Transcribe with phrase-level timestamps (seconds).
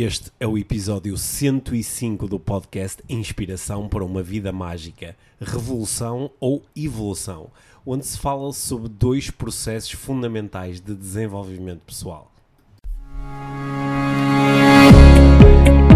[0.00, 7.48] Este é o episódio 105 do podcast Inspiração para uma Vida Mágica, Revolução ou Evolução,
[7.84, 12.30] onde se fala sobre dois processos fundamentais de desenvolvimento pessoal.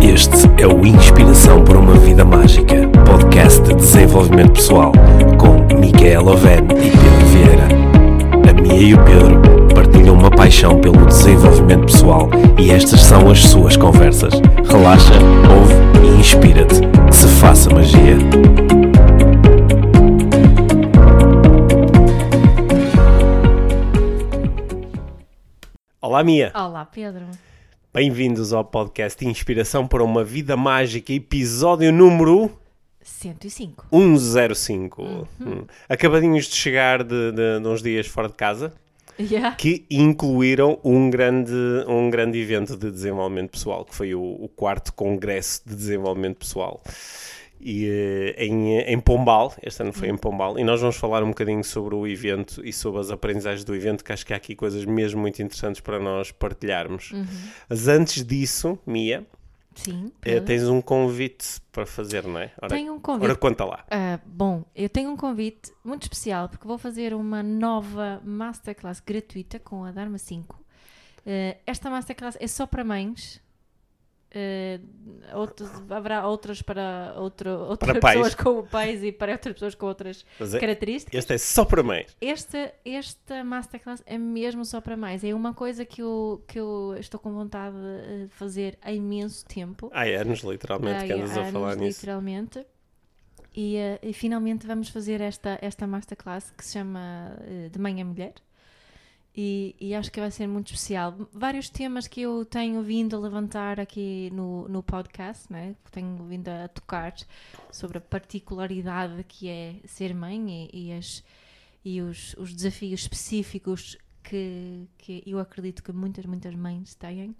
[0.03, 4.91] Este é o Inspiração para uma Vida Mágica, podcast de desenvolvimento pessoal,
[5.39, 7.69] com Micaela Oven e Pedro Vieira.
[8.51, 9.52] A Mia e o Pedro
[10.03, 12.29] partilham uma paixão pelo desenvolvimento pessoal
[12.59, 14.35] e estas são as suas conversas.
[14.69, 15.13] Relaxa,
[15.49, 15.75] ouve
[16.05, 16.75] e inspira-te.
[17.13, 18.17] Se faça magia.
[26.01, 26.51] Olá, Mia.
[26.55, 27.27] Olá, Pedro.
[27.95, 32.51] Bem-vindos ao podcast Inspiração para uma Vida Mágica, episódio número
[33.03, 33.87] 105.
[33.91, 35.29] 105.
[35.41, 35.65] Hum.
[35.89, 38.73] Acabadinhos de chegar de, de, de uns dias fora de casa.
[39.31, 39.57] Yeah.
[39.57, 41.53] que incluíram um grande,
[41.87, 46.83] um grande evento de desenvolvimento pessoal, que foi o, o quarto Congresso de Desenvolvimento Pessoal.
[47.61, 51.29] E, eh, em, em Pombal, este ano foi em Pombal, e nós vamos falar um
[51.29, 54.57] bocadinho sobre o evento e sobre as aprendizagens do evento, que acho que há aqui
[54.57, 57.13] coisas mesmo muito interessantes para nós partilharmos.
[57.69, 59.25] Mas antes disso, Mia,
[59.75, 60.13] Sim.
[60.21, 60.45] Pedro.
[60.45, 62.53] tens um convite para fazer, não é?
[62.61, 63.25] Ora, Tenho um convite.
[63.25, 63.85] ora conta lá.
[63.91, 69.59] Ah, bom, eu tenho um convite muito especial porque vou fazer uma nova masterclass gratuita
[69.59, 70.59] com a Dharma 5.
[71.27, 73.41] Ah, esta masterclass é só para mães.
[74.35, 78.17] Ah, outros- haverá outras para outro, outras Para pais.
[78.17, 81.19] pessoas com pais e para outras pessoas com outras é- características.
[81.19, 82.17] este é só para mães.
[82.21, 85.23] Esta, esta masterclass é mesmo só para mães.
[85.23, 89.91] É uma coisa que eu, que eu estou com vontade de fazer há imenso tempo.
[89.93, 92.01] Há anos, literalmente, que Há andas a anos, falar nisso.
[92.01, 92.67] literalmente.
[93.55, 98.01] E, eh, e finalmente vamos fazer esta, esta masterclass que se chama eh, De Mãe
[98.01, 98.33] a Mulher.
[99.35, 101.15] E, e acho que vai ser muito especial.
[101.33, 105.75] Vários temas que eu tenho vindo a levantar aqui no, no podcast, né?
[105.91, 107.15] tenho vindo a tocar
[107.71, 111.25] sobre a particularidade que é ser mãe e, e, as,
[111.83, 117.35] e os, os desafios específicos que, que eu acredito que muitas, muitas mães têm.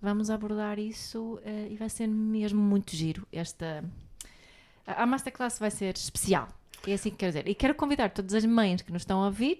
[0.00, 3.26] Vamos abordar isso eh, e vai ser mesmo muito giro.
[3.32, 3.84] Esta,
[4.86, 6.48] a a Masterclass vai ser especial.
[6.86, 7.48] É assim que quero dizer.
[7.48, 9.58] E quero convidar todas as mães que nos estão a ouvir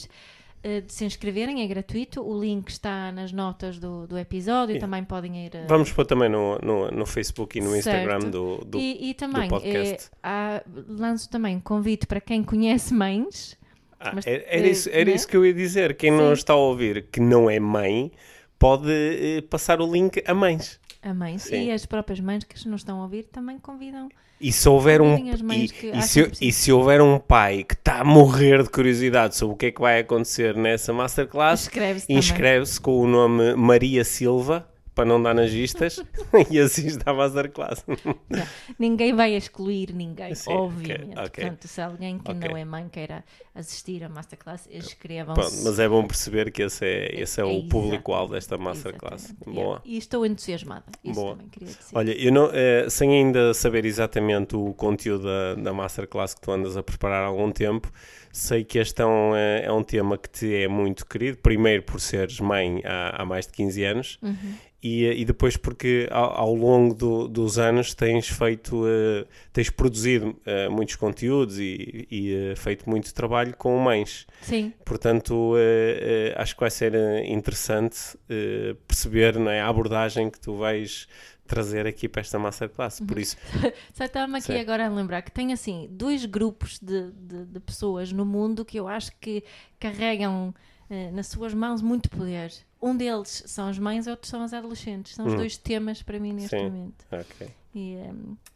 [0.63, 2.23] eh, de se inscreverem, é gratuito.
[2.23, 4.75] O link está nas notas do, do episódio.
[4.75, 4.87] Yeah.
[4.87, 5.55] Também podem ir.
[5.55, 8.31] eh, Vamos pôr também no, no, no Facebook e no Instagram Certo.
[8.33, 10.07] do, do e, e também podcast.
[10.07, 13.57] eh, há- lanço também um convite para quem conhece mães.
[13.99, 15.15] Ah, Mas, era era isso, era né?
[15.17, 15.97] isso que eu ia dizer.
[15.97, 16.33] Quem não Sim.
[16.33, 18.11] está a ouvir que não é mãe,
[18.59, 20.81] pode eh, passar o link a mães.
[21.03, 21.67] A mães Sim.
[21.67, 24.09] e as próprias mães que não estão a ouvir também convidam.
[24.41, 28.01] E se houver um e, que e se, e se houver um pai que está
[28.01, 32.19] a morrer de curiosidade sobre o que é que vai acontecer nessa masterclass, Inscreve-se também.
[32.19, 36.03] inscreve-se com o nome Maria Silva para não dar nas vistas
[36.51, 37.85] e assiste à masterclass.
[38.29, 38.47] Não,
[38.79, 41.13] ninguém vai excluir ninguém, Sim, obviamente.
[41.13, 41.45] ok, ok.
[41.45, 42.49] Portanto, se alguém que Ok.
[42.49, 43.25] não é mãe queira
[43.55, 45.65] assistir a Masterclass, inscrevam-se.
[45.65, 49.35] mas é bom perceber que esse é, esse é o Exatamente, público-alvo desta masterclass.
[49.45, 49.57] Boa.
[49.57, 49.83] yeah.
[49.85, 50.85] E estou entusiasmada.
[51.05, 51.33] Isso Boa.
[51.33, 51.81] também queria dizer.
[51.95, 56.51] Olha, eu não, eh, sem ainda saber exatamente o conteúdo da, da Masterclass que tu
[56.53, 57.91] andas a preparar há algum tempo,
[58.33, 61.39] sei que este é um, eh, é um tema que te é muito querido.
[61.39, 64.55] Primeiro por seres mãe há, há mais de 15 anos Uhum.
[64.83, 70.35] E, e depois porque ao, ao longo do- dos anos tens feito, eh, tens produzido
[70.47, 74.27] eh, muitos conteúdos e, e, eh, feito muito trabalho com mães.
[74.41, 75.55] Sim, Portanto,
[76.37, 78.17] acho que vai ser interessante
[78.89, 81.07] perceber não é, a abordagem que tu vais
[81.47, 83.01] trazer aqui para esta masterclass.
[83.01, 83.37] Por isso,
[83.95, 84.59] só estava-me aqui Sim.
[84.59, 88.79] agora a lembrar que tem assim dois grupos de, de, de pessoas no mundo que
[88.79, 89.45] eu acho que
[89.79, 90.55] carregam
[91.13, 92.53] nas suas mãos muito poder.
[92.83, 95.15] Um deles são as mães, outros são as adolescentes.
[95.15, 95.37] São os Hum.
[95.37, 96.65] dois temas para mim neste Sim.
[96.65, 97.05] momento.
[97.13, 97.49] ok.
[97.75, 98.13] E eh,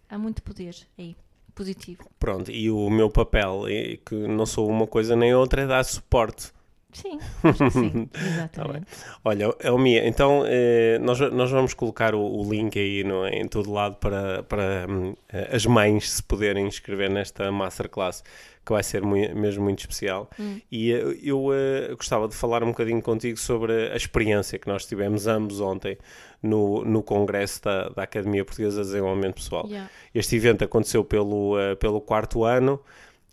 [0.08, 1.14] há muito poder aí,
[1.54, 2.04] positivo.
[2.18, 3.62] Pronto, e o meu papel,
[4.04, 6.52] que não sou uma coisa nem outra, é dar suporte.
[6.94, 7.19] Sim,
[7.71, 8.87] sim, Tá exatamente.
[9.25, 13.71] Olha, Elmia, então eh, nós, nós vamos colocar o, o link aí no, em todo
[13.72, 18.22] lado para, para hum, eh, as mães se poderem inscrever nesta masterclass,
[18.65, 20.30] que vai ser mesmo muito especial.
[20.39, 20.60] Hum.
[20.71, 21.48] E eh, eu
[21.97, 25.98] gostava de falar um bocadinho contigo sobre a experiência que nós tivemos ambos ontem
[26.41, 29.66] no, no Congresso da, da Academia Portuguesa de Desenvolvimento Pessoal.
[29.66, 29.91] Yeah.
[30.15, 32.80] Este evento aconteceu pelo, pelo quarto ano.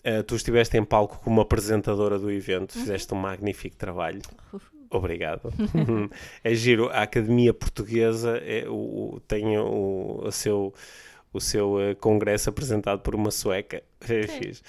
[0.03, 4.21] Eh, tu estiveste em palco como apresentadora do evento, fizeste um magnífico trabalho.
[4.89, 5.53] Obrigado.
[6.43, 6.89] é giro.
[6.89, 10.73] A Academia Portuguesa é o, o- tem o, o seu,
[11.31, 13.83] o seu eh, congresso apresentado por uma sueca.
[14.07, 14.61] É fixe.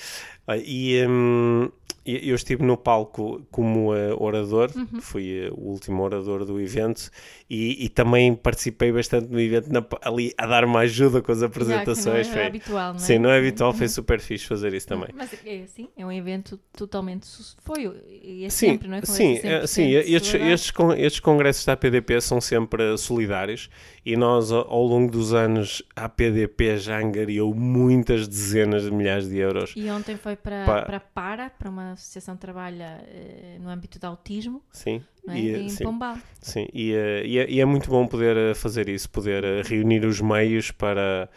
[0.46, 1.69] Olha, E hum,
[2.05, 5.00] e- eu estive no palco como eh, orador, Uhum.
[5.00, 7.08] fui eh, o último orador do evento
[7.49, 11.38] e, e também participei bastante no evento na- ali a dar uma ajuda com as
[11.38, 12.06] Já, apresentações.
[12.06, 12.99] não é foi- habitual, não é?
[12.99, 15.11] Sim, não é habitual, foi super fixe fazer isso também.
[15.14, 17.28] Mas é assim, é um evento totalmente.
[17.64, 19.02] Foi e é Sim, sempre, não é?
[19.02, 23.70] Sim, é sempre sim estes, estes, con- estes congressos da APDP são sempre solidários
[24.05, 29.21] e nós, ao ao longo dos anos, a APDP já angariou muitas dezenas de milhares
[29.28, 29.74] de euros.
[29.76, 33.69] E ontem foi para, Pa- para a PARA, para uma associação que trabalha eh, no
[33.70, 35.38] âmbito do autismo, Sim, é?
[35.38, 36.19] e, em sim, Pombal.
[36.40, 36.69] sim.
[36.72, 40.20] E, eh, e é, e é muito bom poder eh, fazer isso, poder reunir os
[40.20, 41.28] meios para.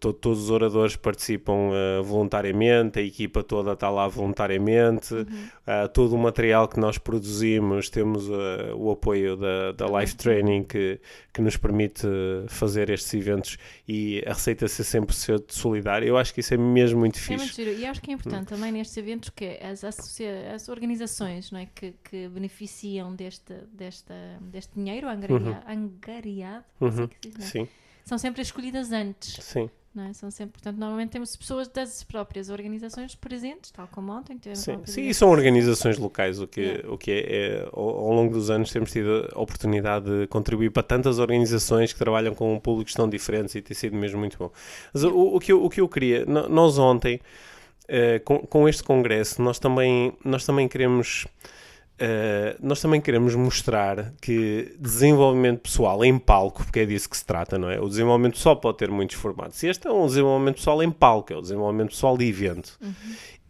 [0.00, 5.48] To- todos os oradores participam eh, voluntariamente, a equipa toda está lá voluntariamente, Uhum.
[5.66, 10.62] ah, todo o material que nós produzimos, temos ah, o apoio da, da Life Training
[10.64, 11.00] que,
[11.32, 12.06] que nos permite
[12.48, 13.56] fazer estes eventos
[13.86, 15.14] e a receita ser sempre
[15.48, 16.06] solidária.
[16.06, 17.70] Eu acho que isso é mesmo muito É muito giro.
[17.72, 21.94] E acho que é importante também nestes eventos que as, as organizações não é, que,
[22.04, 27.08] que beneficiam deste, desta, deste dinheiro angaria, angariado, assim Uhum.
[27.08, 27.48] que se diz, não é?
[27.48, 27.68] Sim,
[28.08, 29.44] são sempre escolhidas antes.
[29.44, 29.70] sim.
[29.96, 30.12] É?
[30.12, 35.08] São sempre, portanto, normalmente temos pessoas das próprias organizações presentes, tal como ontem Sim, sim,
[35.08, 36.92] e são organizações locais, o que, Yeah.
[36.92, 40.84] o que é, é, ao, longo dos anos temos tido a oportunidade de contribuir para
[40.84, 44.52] tantas organizações que trabalham com públicos tão diferentes e tem sido mesmo muito bom.
[44.94, 47.20] Mas o, o que, eu, o que eu queria, nós ontem,
[47.88, 51.26] eh, com, com este congresso, nós também, nós também queremos...
[51.98, 57.24] eh, nós também queremos mostrar que desenvolvimento pessoal em palco, porque é disso que se
[57.24, 57.80] trata, não é?
[57.80, 59.62] O desenvolvimento pessoal pode ter muitos formatos.
[59.64, 62.78] Este é um desenvolvimento pessoal em palco, é o desenvolvimento pessoal de evento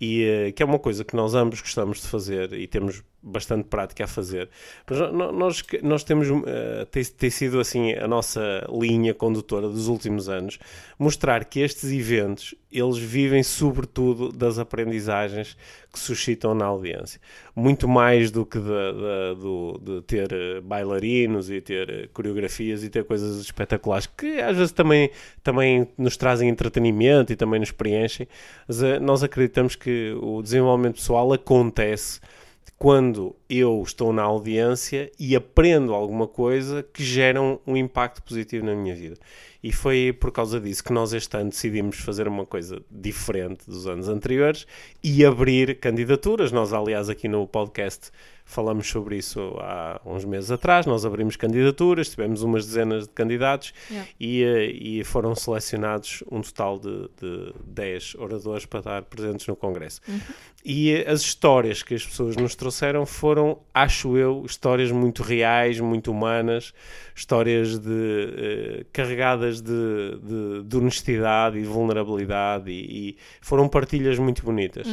[0.01, 3.65] e eh, que é uma coisa que nós ambos gostamos de fazer e temos bastante
[3.65, 4.49] prática a fazer.
[4.89, 10.29] Mas nós, nós temos, eh, tem, tem sido assim a nossa linha condutora dos últimos
[10.29, 10.59] anos,
[10.99, 15.57] mostrar que estes eventos, eles vivem sobretudo das aprendizagens
[15.93, 17.21] que suscitam na audiência.
[17.57, 22.89] Muito mais do que de, de- do- de ter eh, bailarinos e ter coreografias e
[22.91, 25.11] ter coisas espetaculares, que às vezes também,
[25.43, 28.29] também nos trazem entretenimento e também nos preenchem,
[28.67, 29.88] mas eh, nós acreditamos que
[30.21, 32.21] o desenvolvimento pessoal acontece
[32.79, 38.75] quando eu estou na audiência e aprendo alguma coisa que gera um impacto positivo na
[38.75, 39.17] minha vida.
[39.63, 43.87] E foi por causa disso que nós este ano decidimos fazer uma coisa diferente dos
[43.87, 44.67] anos anteriores
[45.03, 46.53] e abrir candidaturas.
[46.53, 48.11] Nós, aliás, aqui no podcast
[48.49, 50.87] falamos sobre isso há uns meses atrás.
[50.87, 54.11] Nós abrimos candidaturas, tivemos umas dezenas de candidatos Yeah.
[54.19, 59.55] e, eh, e foram selecionados um total de, de 10 oradores para estar presentes no
[59.55, 60.01] Congresso.
[60.65, 65.79] E eh, as histórias que as pessoas nos trouxeram foram, acho eu, histórias muito reais,
[65.81, 66.73] muito humanas,
[67.15, 74.19] histórias de, eh, carregadas de, de, de honestidade e de vulnerabilidade e, e foram partilhas
[74.19, 74.87] muito bonitas.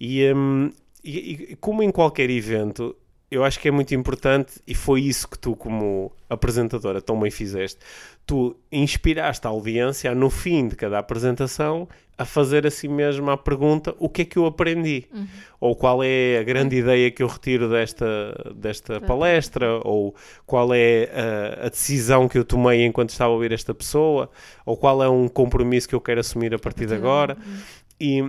[0.00, 0.70] E, hum,
[1.04, 2.94] e- e como em qualquer evento,
[3.30, 7.30] eu acho que é muito importante e foi isso que tu, como apresentadora, tão bem
[7.30, 7.80] fizeste.
[8.26, 11.88] Tu inspiraste a audiência, no fim de cada apresentação,
[12.18, 15.06] a fazer a si mesma a pergunta: o que é que eu aprendi?
[15.60, 19.80] Ou qual é a grande ideia que eu retiro desta, desta palestra?
[19.84, 20.14] Ou
[20.44, 21.08] qual é
[21.62, 24.28] a, a decisão que eu tomei enquanto estava a ouvir esta pessoa?
[24.64, 27.36] Ou qual é um compromisso que eu quero assumir a partir de agora?
[28.00, 28.24] E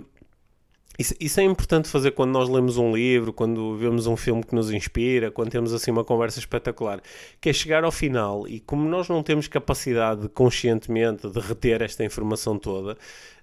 [0.98, 4.56] isso, isso é importante fazer quando nós lemos um livro, quando vemos um filme que
[4.56, 7.02] nos inspira, quando temos assim uma conversa espetacular,
[7.40, 12.04] que é chegar ao final e como nós não temos capacidade conscientemente de reter esta
[12.04, 12.98] informação toda,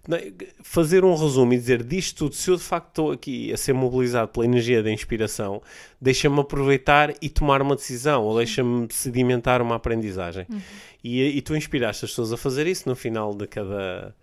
[0.09, 0.33] né,
[0.63, 3.73] fazer um resumo e dizer disto tudo, se eu de facto estou aqui a ser
[3.73, 5.63] mobilizado pela energia da inspiração,
[6.01, 10.47] deixa-me aproveitar e tomar uma decisão, ou deixa-me sedimentar uma aprendizagem.
[11.03, 14.15] E, e tu inspiraste as pessoas a fazer isso no final de cada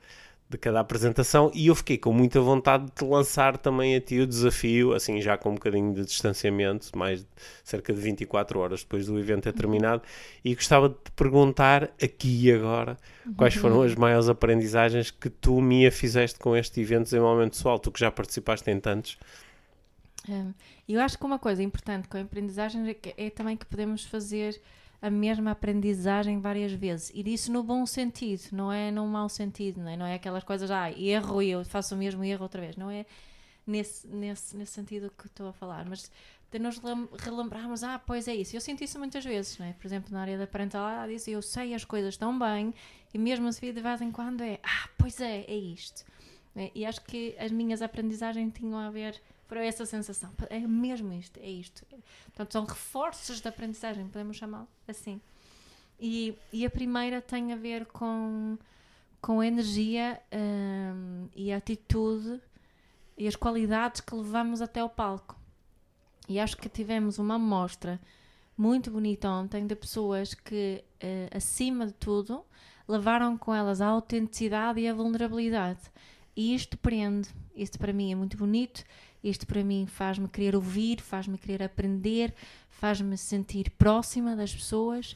[0.52, 4.20] de cada apresentação e eu fiquei com muita vontade de te lançar também a ti
[4.20, 7.28] o desafio, assim já com um bocadinho de distanciamento, mais de
[7.64, 10.02] cerca de 24 horas depois do evento ter terminado,
[10.44, 12.98] e gostava de te perguntar aqui e agora
[13.36, 17.80] quais foram as maiores aprendizagens que tu, Mia, fizeste com este evento de desenvolvimento pessoal,
[17.80, 19.18] tu que já participaste em tantos.
[20.28, 20.54] Hum,
[20.88, 24.06] eu acho que uma coisa importante com a aprendizagem é, que- é também que podemos
[24.06, 24.62] fazer
[25.02, 27.12] a mesma aprendizagem várias vezes.
[27.16, 30.44] E isso no bom sentido, não é no mau sentido, não é, não é aquelas
[30.44, 32.76] coisas, ah, erro e eu faço o mesmo erro outra vez.
[32.78, 33.06] Não é
[33.66, 36.12] nesse, nesse, nesse sentido que estou a falar, mas
[36.52, 38.56] de nos lem- relembrarmos, ah, pois é isso.
[38.56, 39.74] Eu sinto isso muitas vezes, não é?
[39.74, 42.74] Por exemplo, na área da parentalidade, isso, eu sei as coisas tão bem
[43.14, 46.04] e mesmo assim de vez em quando é, ah, pois é, é isto.
[46.56, 49.20] É, E acho que as minhas aprendizagens tinham a ver
[49.52, 50.32] para essa sensação.
[50.50, 51.86] É mesmo isto, é isto.
[52.28, 55.20] Portanto, são reforços de aprendizagem, podemos chamá-lo assim.
[56.00, 58.58] E, e a primeira tem a ver com,
[59.22, 62.40] com a energia hum, e a atitude
[63.18, 65.38] e as qualidades que levamos até ao palco.
[66.30, 68.00] E acho que tivemos uma amostra
[68.58, 72.46] muito bonita ontem de pessoas que, uh, acima de tudo,
[72.88, 75.82] levaram com elas a autenticidade e a vulnerabilidade.
[76.38, 77.28] E isto prende.
[77.54, 78.86] Isto para mim é muito bonito.
[79.24, 82.34] Isto para mim faz-me querer ouvir, faz-me querer aprender,
[82.70, 85.16] faz-me sentir próxima das pessoas.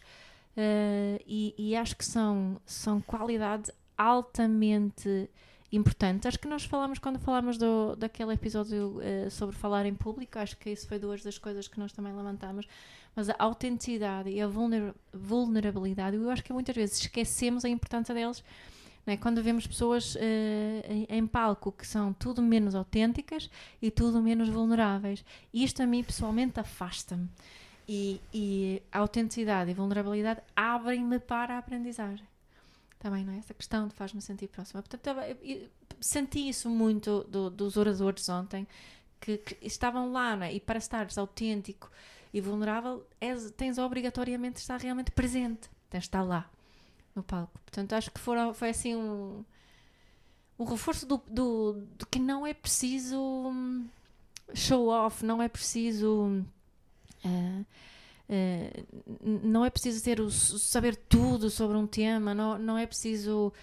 [0.55, 5.29] Uh, e, e, acho que são, são qualidades altamente
[5.71, 6.25] importantes.
[6.25, 10.57] Acho que nós falamos quando falámos do, daquele episódio uh, sobre falar em público, acho
[10.57, 12.65] que isso foi duas das coisas que nós também levantamos,
[13.15, 14.47] mas a autenticidade e a
[15.13, 18.43] vulnerabilidade, eu acho que muitas vezes esquecemos a importância deles.
[19.07, 19.15] É?
[19.15, 20.19] Quando vemos pessoas uh,
[20.89, 23.50] em, em, palco que são tudo menos autênticas
[23.81, 27.29] e tudo menos vulneráveis, isto a mim pessoalmente afasta-me.
[27.88, 32.25] E, e a autenticidade e vulnerabilidade abrem-me para a aprendizagem
[32.97, 33.38] também, não é?
[33.38, 34.81] Essa questão faz-me sentir próxima.
[34.81, 35.19] Portanto,
[36.00, 38.67] senti isso muito do, dos oradores ontem,
[39.21, 40.53] que, que, estavam lá, é?
[40.53, 41.91] E para estares autêntico
[42.33, 46.50] e vulnerável, és, tens obrigatoriamente de estar realmente presente, tens de estar lá,
[47.15, 47.60] no palco.
[47.60, 49.43] Portanto, acho que foram, foi assim um,
[50.60, 53.88] um reforço do, do, do que não é preciso hum,
[54.53, 56.45] show off, não é preciso.
[57.24, 57.65] Uh,
[58.27, 58.86] Uh,
[59.22, 63.53] não é preciso ter o, saber tudo sobre um tema, não, não é preciso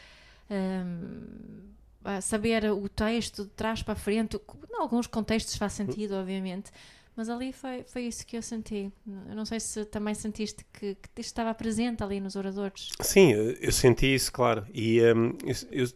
[0.49, 4.37] um, saber o texto de trás para frente.
[4.37, 6.71] Em alguns contextos faz sentido, obviamente,
[7.17, 8.91] mas ali foi, foi isso que eu senti.
[9.29, 12.91] Eu não sei se também sentiste que, que estava presente ali nos oradores.
[13.01, 14.67] Sim, eu senti isso, claro.
[14.73, 15.37] E um,
[15.71, 15.87] eu,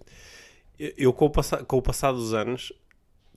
[0.79, 2.73] eu, eu, com, o com o passar dos anos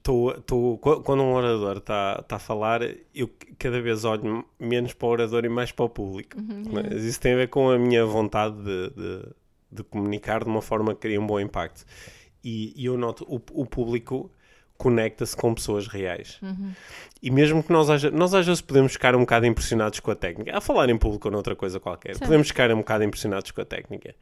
[0.04, 2.82] tô, tô, quando um orador está tá a falar,
[3.14, 6.38] eu cada vez olho menos para o orador e mais para o público.
[6.38, 9.30] Uhum, Mas isso tem a ver com a minha vontade de, de,
[9.72, 11.86] de, comunicar de uma forma que cria um bom impacto.
[12.44, 14.32] E, e eu noto, o, o público
[14.78, 16.40] conecta-se com pessoas reais.
[16.42, 16.72] Uhum.
[17.22, 20.16] E mesmo que nós, haja, nós às vezes podemos ficar um bocado impressionados com a
[20.16, 22.22] técnica, a falar em público ou noutra coisa qualquer, Sim.
[22.22, 24.16] podemos ficar um bocado impressionados com a técnica.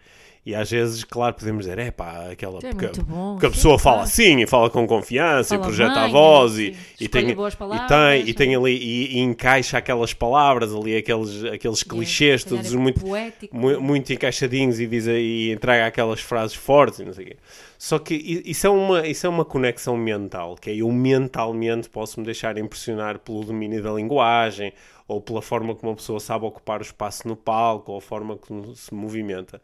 [0.47, 2.59] E às vezes, claro, podemos dizer, é pá, aquela.
[2.63, 5.93] É porque, bom, porque a pessoa fala assim e fala com confiança fala e projeta
[5.95, 9.77] bem, a voz e, e, tem, palavras, e tem, e tem ali e, e, encaixa
[9.77, 15.05] aquelas palavras ali, aqueles, aqueles clichês, todos é muito, poético, muito, muito encaixadinhos e, diz,
[15.07, 17.37] e entrega aquelas frases fortes e não sei o quê.
[17.77, 22.21] Só que isso é, uma, isso é uma conexão mental, que é eu mentalmente posso
[22.21, 22.86] me deixar impressionar
[23.23, 24.73] pelo domínio da linguagem
[25.07, 28.35] ou pela forma como uma pessoa sabe ocupar o espaço no palco ou a forma
[28.35, 29.61] como se movimenta.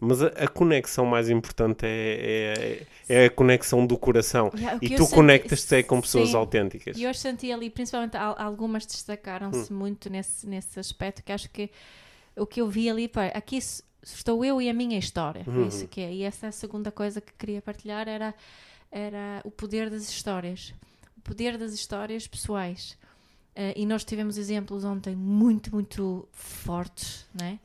[0.00, 4.50] Mas a, a, conexão mais importante é, é, é, a conexão do coração.
[4.54, 6.36] Yeah, e tu conectas-te com pessoas sim.
[6.36, 6.98] autênticas.
[6.98, 9.76] E hoje senti ali, principalmente algumas destacaram-se hum.
[9.76, 11.70] muito nesse, nesse aspecto, que acho que
[12.36, 13.58] o que eu vi ali, pá, aqui
[14.02, 15.44] estou eu e a minha história.
[15.46, 15.66] Uhum.
[15.66, 16.12] Isso que é.
[16.12, 18.34] E essa é segunda coisa que queria partilhar era,
[18.90, 20.74] era o poder das histórias.
[21.26, 22.96] Poder das histórias pessoais.
[23.56, 27.58] Uh, e nós tivemos exemplos ontem muito, muito fortes, né?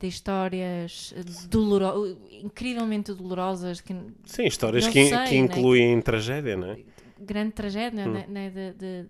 [0.00, 1.14] De histórias
[1.48, 3.80] doloro incrivelmente dolorosas.
[3.80, 3.94] Que
[4.24, 5.36] Sim, histórias que, sei, que né?
[5.36, 6.02] incluem né?
[6.02, 6.78] tragédia, não é?
[7.20, 8.12] Grande tragédia, hum.
[8.12, 8.26] né?
[8.26, 8.50] né?
[8.50, 9.06] De, de,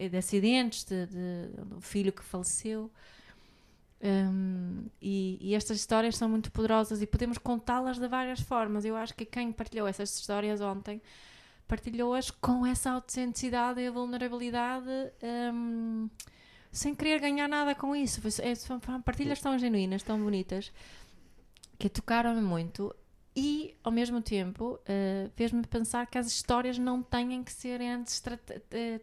[0.00, 2.90] de, de, acidentes, de, de, um filho que faleceu.
[4.00, 8.84] Um, e, e, estas histórias são muito poderosas e podemos contá-las de várias formas.
[8.84, 11.02] Eu acho que quem partilhou essas histórias ontem
[11.68, 14.88] partilhou-as com essa autenticidade e vulnerabilidade
[15.52, 16.08] um,
[16.72, 18.20] sem querer ganhar nada com isso.
[18.42, 20.72] É, são partilhas tão genuínas, tão bonitas,
[21.78, 22.94] que tocaram-me muito
[23.36, 28.20] e, ao mesmo tempo, uh, fez-me pensar que as histórias não têm que ser antes
[28.72, 29.00] eh,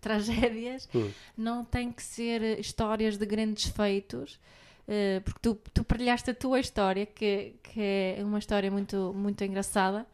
[0.00, 1.08] tragédias, hum.
[1.36, 4.40] não têm que ser histórias de grandes feitos.
[4.88, 9.44] Uh, porque tu, tu partilhaste a tua história, que, que é uma história muito, muito
[9.44, 10.04] engraçada,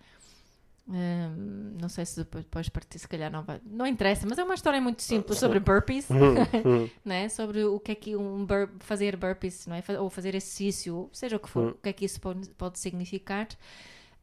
[0.87, 3.61] um, não sei se depois, partir, se calhar não vai.
[3.65, 6.91] Não interessa, mas é uma história muito simples sobre burpees, uhum, uhum.
[7.03, 7.29] né?
[7.31, 9.83] sobre o que é que um bur fazer burpees, não é?
[9.99, 11.71] ou fazer exercício, seja o que for, uhum.
[11.71, 13.49] o que é que isso pode, pode significar.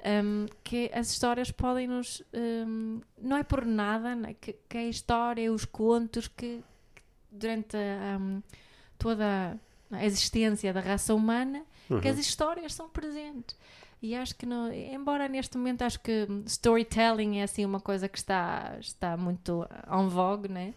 [0.03, 2.24] Um, que as histórias podem nos.
[2.34, 4.36] Um, não é por nada né?
[4.39, 6.63] que, que, a história, os contos que,
[6.96, 7.01] que
[7.32, 8.20] durante a,
[8.98, 9.60] toda
[9.91, 11.63] a existência da raça humana,
[12.01, 13.56] que as histórias são presentes.
[14.01, 18.17] E acho que, não, embora neste momento acho que storytelling é assim uma coisa que
[18.17, 20.74] está, está muito en vogue, né?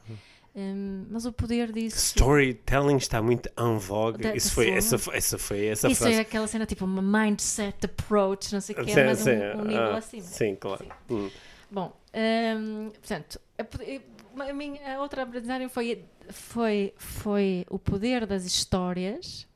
[0.55, 1.97] Um, mas o poder disso.
[1.97, 4.23] Storytelling está muito en vogue.
[4.23, 6.19] Da, Isso foi, essa, essa foi essa Isso frase.
[6.19, 9.61] é aquela cena tipo uma mindset approach, não sei o que, é, mas sim, um,
[9.61, 10.23] um, nível ah, acima.
[10.23, 10.85] Sim, claro.
[10.85, 11.15] Sim.
[11.15, 11.31] Hum.
[11.71, 18.45] Bom, um, portanto, a, a, minha a outra aprendizagem foi, foi, foi o poder das
[18.45, 19.49] histórias.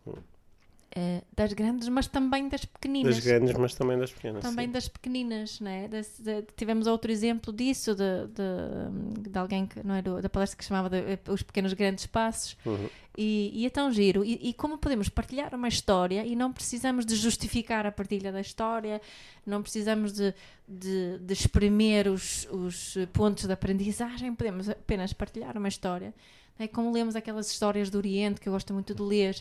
[0.96, 3.16] Eh, das grandes, mas também das pequeninas.
[3.16, 4.42] Das grandes, mas também das pequenas.
[4.42, 4.72] Também sim.
[4.72, 5.86] das pequeninas, né?
[5.86, 10.30] Das- de- tivemos outro exemplo disso, de, de, de alguém que, não é, do- da
[10.30, 12.88] palestra que chamava de, eh, Os Pequenos Grandes Passos, Uhum.
[13.18, 14.24] e, e é tão giro.
[14.24, 18.40] E, e como podemos partilhar uma história e não precisamos de justificar a partilha da
[18.40, 18.98] história,
[19.44, 20.32] não precisamos de,
[20.66, 26.14] de, de espremer os, os pontos de aprendizagem, podemos apenas partilhar uma história.
[26.58, 29.36] É como lemos aquelas histórias do Oriente, que eu gosto muito de ler,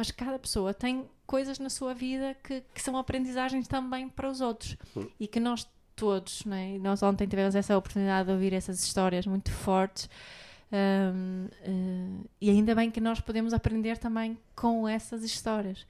[0.00, 4.40] mas cada pessoa tem coisas na sua vida que, que são aprendizagens também para os
[4.40, 4.74] outros
[5.18, 6.78] e que nós todos, né?
[6.78, 10.08] nós ontem tivemos essa oportunidade de ouvir essas histórias muito fortes.
[10.72, 15.86] hum, eh, e ainda bem que nós podemos aprender também com essas histórias.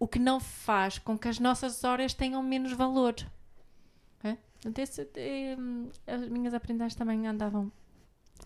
[0.00, 3.14] O que não faz com que as nossas histórias tenham menos valor.
[4.24, 4.36] É?
[4.54, 5.56] Portanto, esse, eh,
[6.08, 7.70] as minhas aprendizagens também andavam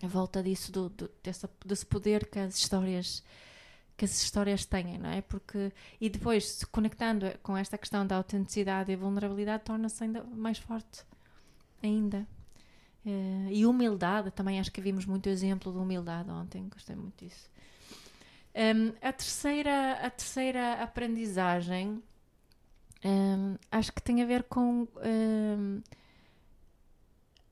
[0.03, 3.23] à volta disso, do, do- dessa- desse poder que as histórias
[3.99, 5.21] que as histórias têm, não é?
[5.21, 10.57] Porque e depois se conectando com esta questão da autenticidade e vulnerabilidade torna-se ainda mais
[10.57, 11.03] forte
[11.83, 12.25] ainda.
[13.05, 17.49] Eh, e humildade, também acho que vimos muito exemplo de humildade ontem, gostei muito disso.
[18.55, 22.01] Hum, a, terceira, a terceira aprendizagem
[23.03, 25.81] hum, acho que tem a ver com hum,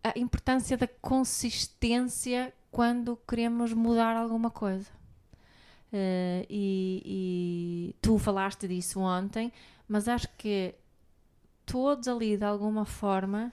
[0.01, 4.96] a importância da consistência quando queremos mudar alguma coisa.
[5.93, 7.01] Eh, e,
[7.93, 9.51] e tu falaste disso ontem,
[9.87, 10.75] mas acho que
[11.65, 13.51] todos ali de alguma forma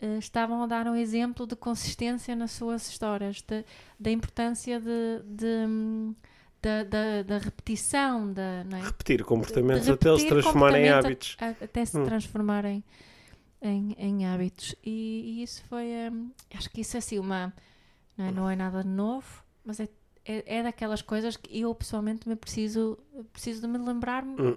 [0.00, 3.64] eh, estavam a dar um exemplo de consistência nas suas histórias, de-
[4.00, 6.14] da importância de, de,
[6.62, 6.82] da,
[7.22, 8.82] da, repetição, da, é?
[8.86, 11.36] Repetir comportamentos de até eles se repetir transformarem em hábitos.
[11.40, 12.04] a- até se Hum.
[12.04, 12.84] transformarem
[13.62, 14.74] em, em hábitos.
[14.84, 15.86] E, e isso foi.
[16.10, 17.52] hum, acho que isso é assim uma.
[18.16, 19.88] Não é, não é nada novo, mas é,
[20.26, 22.98] é, é daquelas coisas que eu pessoalmente me preciso,
[23.32, 24.56] preciso de me lembrar Hum.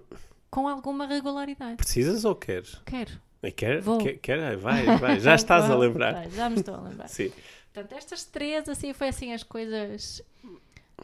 [0.50, 1.78] com alguma regularidade.
[1.78, 2.82] Precisas ou queres?
[2.86, 3.12] Quero.
[3.56, 3.80] Quer?
[3.82, 4.00] Vou.
[4.00, 4.18] Quer?
[4.18, 4.40] quer?
[4.40, 5.20] Ai, Vai, vai.
[5.20, 6.14] Já estás a Vou, lembrar.
[6.14, 7.08] vai, já me estou a lembrar.
[7.08, 7.32] Sim.
[7.74, 10.22] Portanto, estas três, assim, foi assim as coisas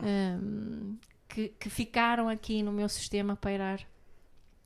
[0.04, 0.98] hum,
[1.30, 3.80] que, que ficaram aqui no meu sistema a pairar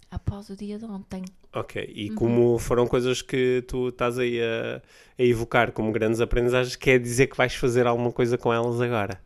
[0.09, 1.23] após o dia de ontem.
[1.53, 1.91] Ok, Uhum.
[1.95, 4.81] e como foram coisas que tu estás aí a,
[5.17, 9.19] a evocar como grandes aprendizagens, quer dizer que vais fazer alguma coisa com elas agora?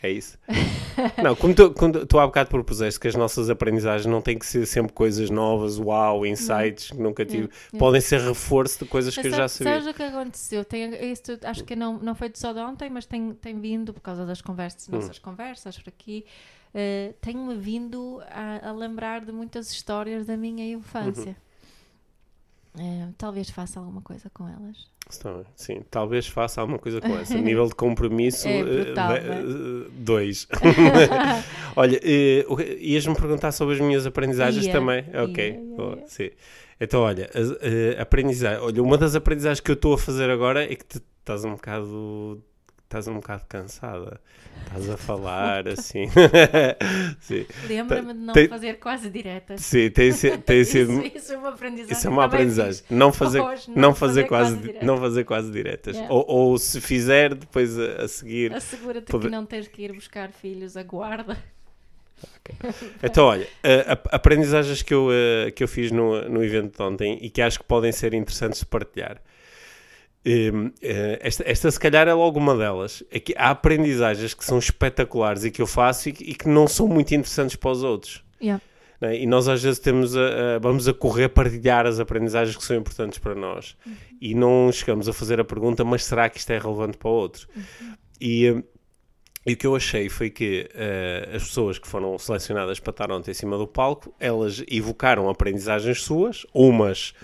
[0.00, 0.38] É isso?
[1.22, 4.46] não, como tu, quando tu há bocado propuseste que as nossas aprendizagens não têm que
[4.46, 9.26] ser sempre coisas novas, uau, insights que nunca tive, podem ser reforço de coisas que
[9.26, 9.72] eu Mas já sabia.
[9.72, 10.64] Sabes o que aconteceu?
[10.64, 14.00] Tem, isto, acho que não, não foi só de ontem, mas tem, tem vindo, por
[14.00, 14.92] causa das conversas, Hum.
[14.92, 16.24] nossas conversas por aqui,
[16.72, 21.30] eh, tenho-me vindo a, a lembrar de muitas histórias da minha infância.
[21.30, 21.47] Uhum.
[22.78, 24.76] Eh, talvez faça alguma coisa com elas.
[25.56, 27.36] Sim, talvez faça alguma coisa com essa.
[27.38, 29.40] Nível de compromisso, É eh, é?
[29.40, 30.46] eh, dois.
[31.76, 32.46] Olha, que-
[32.80, 35.04] ias-me perguntar sobre as minhas aprendizagens Ia, também?
[35.24, 36.08] Ok, ia, boa, ia.
[36.08, 36.30] sim.
[36.80, 38.62] Então, olha, eh, aprendizagem.
[38.62, 41.52] Olha, uma das aprendizagens que eu estou a fazer agora é que tu estás um
[41.52, 42.42] bocado.
[42.88, 44.18] Estás um bocado cansada.
[44.64, 46.06] Estás a falar assim.
[47.20, 47.44] sim.
[47.68, 49.60] Lembra-me de não tem- fazer quase diretas.
[49.60, 51.04] Sim, tem, tem sido.
[51.04, 51.92] Isso, isso é uma aprendizagem.
[51.92, 52.84] Isso é uma Também aprendizagem.
[52.88, 54.82] Não fazer, Hoje, não fazer, quase, diretas.
[54.86, 55.96] não fazer quase diretas.
[55.96, 56.14] Yeah.
[56.14, 58.54] Ou, ou se fizer, depois a, a seguir.
[58.54, 61.36] Assegura-te Poder- que não tens que ir buscar filhos à guarda.
[63.02, 66.82] Então, olha, a- a- aprendizagens que eu, eh, que eu fiz no, no evento de
[66.82, 69.20] ontem e que acho que podem ser interessantes de partilhar.
[70.30, 73.02] Hum, eh, esta, esta, se calhar, é logo uma delas.
[73.10, 76.48] É que há aprendizagens que são espetaculares e que eu faço e que, e que
[76.48, 78.22] não são muito interessantes para os outros.
[78.40, 78.62] Yeah.
[79.00, 79.18] né?
[79.18, 82.64] E nós às vezes temos a, a- vamos a correr a partilhar as aprendizagens que
[82.64, 83.76] são importantes para nós
[84.20, 87.12] e não chegamos a fazer a pergunta, mas será que isto é relevante para o
[87.14, 87.48] outro?
[88.20, 88.62] E, hum,
[89.46, 93.10] e o que eu achei foi que eh, as pessoas que foram selecionadas para estar
[93.10, 97.14] ontem em cima do palco, elas evocaram aprendizagens suas, umas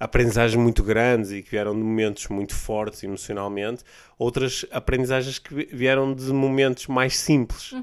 [0.00, 3.84] aprendizagens muito grandes e que vieram de momentos muito fortes emocionalmente,
[4.18, 7.74] outras aprendizagens que vi- vieram de momentos mais simples.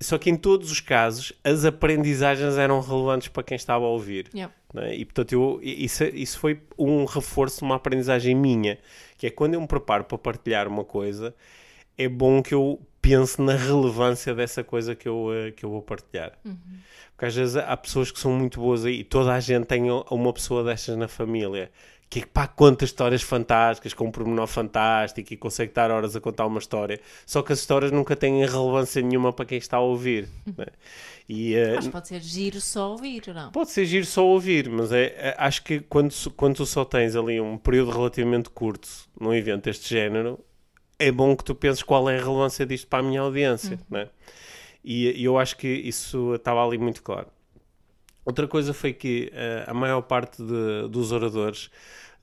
[0.00, 4.28] Só que em todos os casos, as aprendizagens eram relevantes para quem estava a ouvir.
[4.34, 4.52] Yeah.
[4.72, 4.94] não é?
[4.94, 8.78] E portanto, eu, isso, isso foi um reforço de uma aprendizagem minha,
[9.16, 11.34] que é quando eu me preparo para partilhar uma coisa,
[11.96, 15.82] é bom que eu pense na relevância dessa coisa que eu, eh, que eu vou
[15.82, 16.32] partilhar.
[17.12, 19.90] Porque às vezes há pessoas que são muito boas aí, e toda a gente tem
[20.10, 21.70] uma pessoa destas na família,
[22.10, 26.46] que pá, conta histórias fantásticas, com um pormenor fantástico e consegue estar horas a contar
[26.46, 30.28] uma história, só que as histórias nunca têm relevância nenhuma para quem está a ouvir.
[30.56, 30.66] né?
[31.28, 33.50] E, eh, Mas pode ser giro só ouvir, não?
[33.50, 37.16] Pode ser giro só ouvir, mas é, é- acho que quando, quando tu só tens
[37.16, 38.88] ali um período relativamente curto
[39.18, 40.38] num evento deste género,
[40.98, 44.08] é bom que tu penses qual é a relevância disto para a minha audiência, né?
[44.84, 47.28] E, e eu acho que isso estava ali muito claro.
[48.24, 51.70] Outra coisa foi que uh, a maior parte de, dos oradores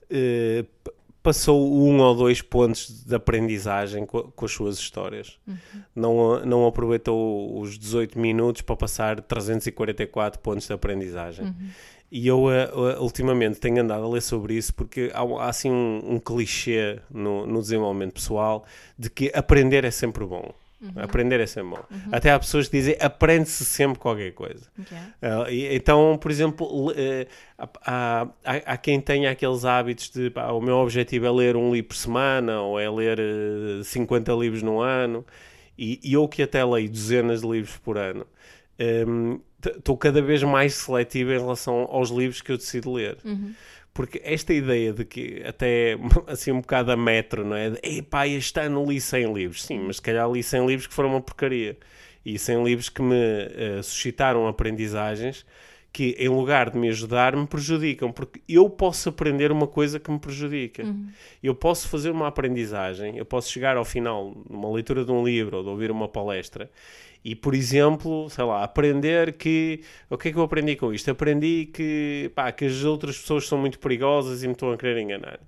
[0.10, 5.40] uh, passou um ou dois pontos de aprendizagem com, com as suas histórias.
[5.48, 5.56] Uhum.
[5.96, 11.46] Não, não aproveitou os 18 minutos para passar 344 pontos de aprendizagem.
[11.46, 11.70] Uhum.
[12.12, 16.16] E eu, uh, ultimamente, tenho andado a ler sobre isso porque há, há assim um,
[16.16, 18.66] um clichê no, no desenvolvimento pessoal
[19.00, 20.54] de que aprender é sempre bom.
[20.82, 21.04] Uhum.
[21.04, 21.84] Aprender é sempre bom.
[21.92, 22.10] Uhum.
[22.12, 24.66] Até há pessoas que dizem aprende-se sempre qualquer coisa.
[25.22, 26.94] Uh, e, então, por exemplo, uh,
[27.58, 31.72] há, há, há, quem tenha aqueles hábitos de pá, o meu objetivo é ler um
[31.72, 35.24] livro por semana ou é ler uh, eh, 50 livros no ano.
[35.78, 38.26] E, e eu que até leio dezenas de livros por ano,
[39.64, 43.18] estou cada vez mais seletivo em relação aos livros que eu decido ler.
[43.24, 43.54] Uhum.
[43.94, 45.98] Porque esta ideia de que até
[46.28, 47.72] assim um bocado a metro, não é?
[47.72, 49.64] De, pá, este ano li 100 livros.
[49.64, 51.78] Sim, mas se calhar li 100 livros que foram uma porcaria.
[52.26, 55.46] E 100 livros que me uh, suscitaram aprendizagens
[55.94, 58.12] que, em lugar de me ajudar, me prejudicam.
[58.12, 60.84] Porque eu posso aprender uma coisa que me prejudica.
[60.84, 61.10] Uhum.
[61.44, 65.58] Eu posso fazer uma aprendizagem, eu posso chegar ao final, numa leitura de um livro
[65.58, 66.72] ou de ouvir uma palestra,
[67.24, 69.82] e, por exemplo, sei lá, aprender que.
[70.10, 71.12] O que é que eu aprendi com isto?
[71.12, 75.00] Aprendi que, pá, que as outras pessoas são muito perigosas e me estão a querer
[75.00, 75.40] enganar.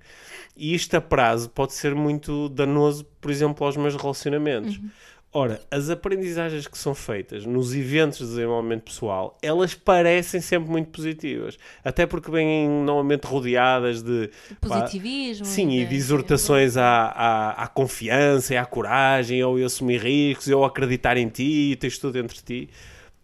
[0.55, 4.77] E isto a prazo pode ser muito danoso, por exemplo, aos meus relacionamentos.
[4.77, 4.89] Uhum.
[5.35, 10.91] Ora, as aprendizagens que são feitas nos eventos de desenvolvimento pessoal, elas parecem sempre muito
[10.91, 11.57] positivas.
[11.83, 14.29] Até porque vêm normalmente rodeadas de...
[14.61, 15.43] Positivismo.
[15.43, 20.03] Pá, sim, e de exortações à, à, à, confiança e à coragem, ou eu assumir
[20.03, 22.69] riscos, ou acreditar em ti, e tens tudo entre ti.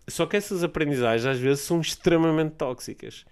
[0.07, 3.23] Só que essas aprendizagens às vezes são extremamente tóxicas.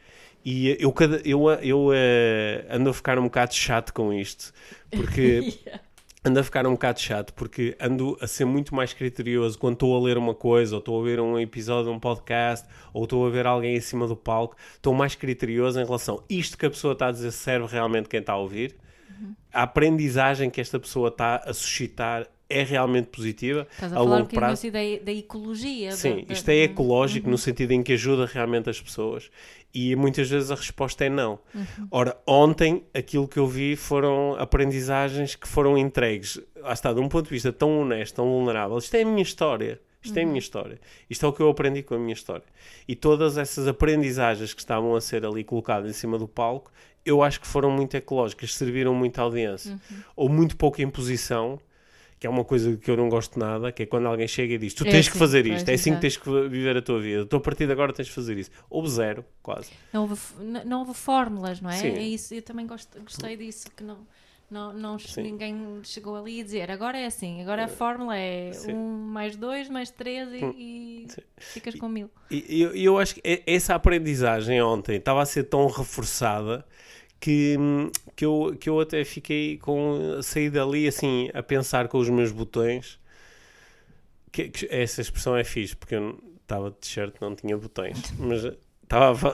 [0.45, 0.93] E eu,
[1.25, 4.53] eu, eu, eu uh, ando a ficar um bocado chato com isto,
[4.91, 5.57] porque...
[5.65, 5.86] yeah
[6.27, 9.95] ando a ficar um bocado chato porque ando a ser muito mais criterioso quando estou
[9.95, 13.25] a ler uma coisa, ou estou a ver um episódio de um podcast, ou estou
[13.25, 14.55] a ver alguém em cima do palco.
[14.75, 18.09] Estou mais criterioso em relação a isto que a pessoa está a dizer serve realmente
[18.09, 18.75] quem está a ouvir.
[19.09, 19.33] Uhum.
[19.53, 24.17] A aprendizagem que esta pessoa está a suscitar é realmente positiva Estás a, a falar
[24.17, 24.71] longo um prazo.
[24.71, 25.91] Da, da ecologia.
[25.91, 27.31] Sim, da, isto é ecológico uhum.
[27.31, 29.29] no sentido em que ajuda realmente as pessoas
[29.73, 31.39] e muitas vezes a resposta é não.
[31.53, 31.87] Uhum.
[31.91, 37.07] Ora, ontem aquilo que eu vi foram aprendizagens que foram entregues, lá está, de um
[37.07, 38.77] ponto de vista tão honesto, tão vulnerável.
[38.77, 39.79] Isto é a minha história.
[40.01, 40.19] Isto uhum.
[40.19, 40.39] é a minha uhum.
[40.39, 40.79] história.
[41.09, 42.45] Isto é o que eu aprendi com a minha história.
[42.87, 46.71] E todas essas aprendizagens que estavam a ser ali colocadas em cima do palco,
[47.05, 49.73] eu acho que foram muito ecológicas, serviram muito à audiência.
[49.73, 49.97] Uhum.
[50.15, 51.59] Ou muito pouca imposição,
[52.19, 54.57] que é uma coisa que eu não gosto nada, que é quando alguém chega e
[54.57, 56.81] diz tu é tens assim, que fazer isto, é assim que tens que viver a
[56.81, 58.49] tua vida, estou a partir de agora tens que fazer isso.
[58.69, 59.69] Houve zero, quase.
[59.93, 60.19] Não houve,
[60.65, 61.77] não houve fórmulas, não é?
[61.77, 61.89] Sim.
[61.89, 63.99] É isso, eu também gosto, gostei disso, que não,
[64.49, 68.73] não, não ninguém chegou ali a dizer agora é assim, agora a fórmula é Sim.
[68.73, 70.55] um mais dois, mais três e, hum.
[70.57, 72.09] e ficas com mil.
[72.31, 76.65] E eu, eu acho que essa aprendizagem ontem estava a ser tão reforçada
[77.19, 77.55] que,
[78.15, 82.31] que, eu, que eu até fiquei com saí dali assim a pensar com os meus
[82.31, 82.99] botões
[84.31, 88.43] que, que essa expressão é fixe porque eu estava de t-shirt não tinha botões mas
[88.87, 89.33] estava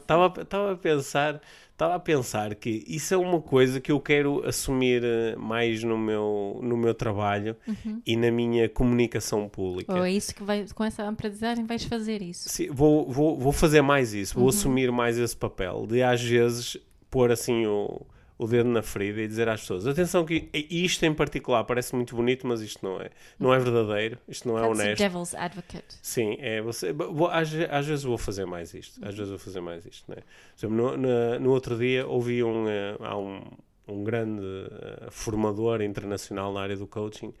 [0.00, 1.40] estava estava a pensar
[1.78, 5.96] estava a pensar que isso é uma coisa que eu quero assumir eh, mais no
[5.96, 8.02] meu, no meu trabalho uhum.
[8.04, 9.94] e na minha comunicação pública.
[9.94, 12.48] Ou é isso que vai, com essa aprendizagem vais fazer isso?
[12.48, 14.48] Sim, vou, vou, vou fazer mais isso, vou uhum.
[14.48, 16.76] assumir mais esse papel de às vezes
[17.08, 18.00] pôr assim o
[18.38, 22.14] o dedo na ferida e dizer às pessoas: atenção, que isto em particular parece muito
[22.14, 23.10] bonito, mas isto não é.
[23.38, 25.02] Não é verdadeiro, isto não é That's honesto.
[25.02, 25.96] devil's advocate.
[26.00, 26.94] Sim, é você.
[27.32, 29.04] Às, às, vezes vou fazer mais isto.
[29.04, 30.08] Às vezes vou fazer mais isto.
[30.08, 30.18] Né?
[30.62, 32.68] no, no, no, outro dia ouvi um, uh,
[33.00, 33.42] há um,
[33.88, 37.34] um grande uh, formador internacional na área do coaching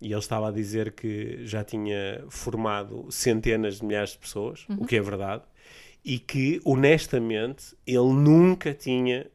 [0.00, 4.78] e ele estava a dizer que já tinha formado centenas de milhares de pessoas, uhum.
[4.80, 5.44] o que é verdade,
[6.02, 9.26] e que honestamente ele nunca tinha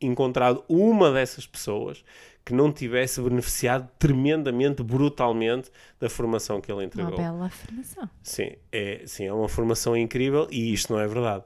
[0.00, 2.04] encontrado uma dessas pessoas
[2.44, 7.10] que não tivesse beneficiado tremendamente, brutalmente da formação que ele entregou.
[7.10, 8.08] Uma bela formação.
[8.22, 11.44] Sim, é, sim, é uma formação incrível e isto não é verdade.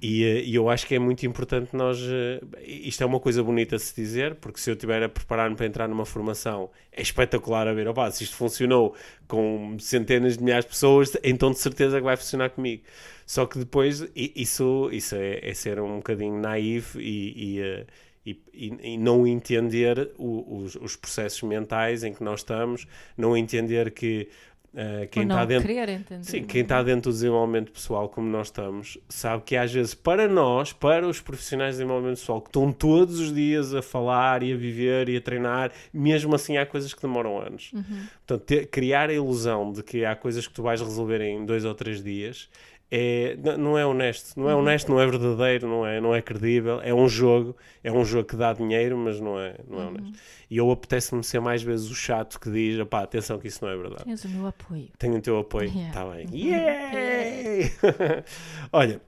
[0.00, 1.98] E, eh, e, eu acho que é muito importante nós.
[2.00, 5.56] Eh, isto é uma coisa bonita de se dizer, porque se eu estiver a preparar-me
[5.56, 8.94] para entrar numa formação, é espetacular a ver, opa, se isto funcionou
[9.26, 12.82] com centenas de milhares de pessoas, então de certeza que vai funcionar comigo.
[13.26, 17.86] Só que depois isso, isso é, é ser um bocadinho naivo e, e, eh,
[18.24, 23.90] e, e não entender o, os, os processos mentais em que nós estamos, não entender
[23.90, 24.28] que
[24.72, 28.96] Uh, quem está dentro, querer sim, quem está dentro do desenvolvimento pessoal, como nós estamos,
[29.06, 33.20] sabe que às vezes para nós, para os profissionais de desenvolvimento pessoal, que estão todos
[33.20, 37.02] os dias a falar e a viver e a treinar, mesmo assim há coisas que
[37.02, 37.70] demoram anos.
[37.74, 38.06] Uhum.
[38.26, 41.66] Portanto, ter- criar a ilusão de que há coisas que tu vais resolver em dois
[41.66, 42.48] ou três dias
[42.94, 44.38] é, não é honesto.
[44.38, 46.78] Não é honesto, não é verdadeiro, não é, não é credível.
[46.82, 50.12] É um jogo, é um jogo que dá dinheiro, mas não é, não é honesto.
[50.50, 53.72] E eu apetece-me ser mais vezes o chato que diz: pá, atenção que isso não
[53.72, 54.04] é verdade.
[54.04, 54.88] Tens o meu apoio.
[54.98, 55.70] Tenho o teu apoio.
[55.70, 55.88] Yeah.
[55.88, 56.26] Está bem.
[56.26, 56.52] Uhum.
[56.52, 57.72] Yay!
[58.72, 59.00] Olha,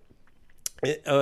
[0.83, 1.13] a,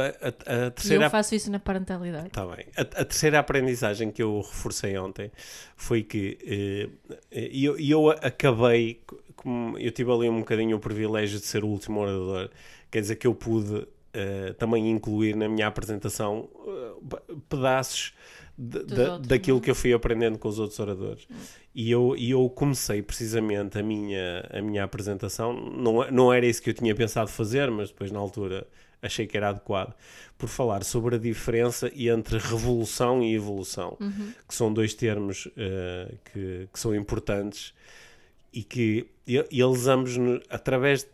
[0.55, 2.31] a- a E terceira eu faço isso na parentalidade.
[2.31, 2.67] Tá bem.
[2.77, 5.31] A, a terceira aprendizagem que eu reforcei ontem
[5.77, 9.01] foi que eh, eh, eu, eu acabei,
[9.43, 12.51] como eu tive ali um bocadinho o privilégio de ser o último orador,
[12.91, 16.49] quer dizer que eu pude eh, também incluir na minha apresentação
[17.09, 18.13] pe- pedaços
[18.59, 19.61] de- da- daquilo é?
[19.63, 21.27] que eu fui aprendendo com os outros oradores.
[21.75, 26.61] E eu, e eu comecei precisamente a minha, a minha apresentação, não, não era isso
[26.63, 28.67] que eu tinha pensado fazer, mas depois na altura
[29.01, 29.95] achei que era adequado,
[30.39, 33.97] por falar sobre a diferença entre revolução e evolução,
[34.47, 37.73] que são dois termos eh, que, que são importantes
[38.53, 40.17] e que e- e eles ambos,
[40.51, 41.07] através.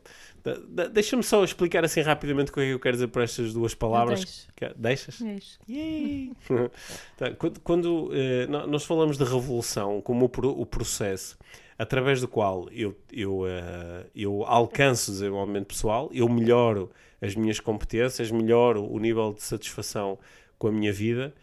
[0.44, 3.22] da- da- Deixa-me só explicar assim rapidamente o que é que eu quero dizer por
[3.22, 4.48] estas duas palavras.
[4.56, 5.20] Que- Deixas?
[5.20, 5.58] Deixo.
[7.16, 11.36] Tá, quando quando, eh, nós falamos de revolução como o, o processo
[11.76, 16.90] através do qual eu, eu, eh, eu alcanço o desenvolvimento pessoal, eu melhoro
[17.20, 20.18] as minhas competências, melhoro o nível de satisfação
[20.56, 21.34] com a minha vida,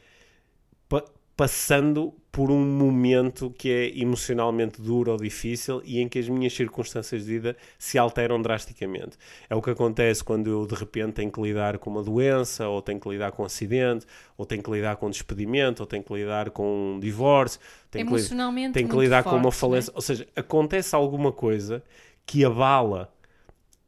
[0.89, 1.03] pa-
[1.35, 6.51] passando por um momento que é emocionalmente duro ou difícil e em que as minhas
[6.53, 9.17] circunstâncias de vida se alteram drasticamente.
[9.49, 12.81] É o que acontece quando eu de repente tenho que lidar com uma doença, ou
[12.81, 14.05] tenho que lidar com um acidente,
[14.37, 17.57] ou tenho que lidar com um despedimento, ou tenho que lidar com um divórcio,
[17.89, 18.73] tenho que li- Emocionalmente.
[18.73, 19.93] tenho que lidar com uma falência.
[19.95, 21.81] Ou seja, acontece alguma coisa
[22.25, 23.09] que abala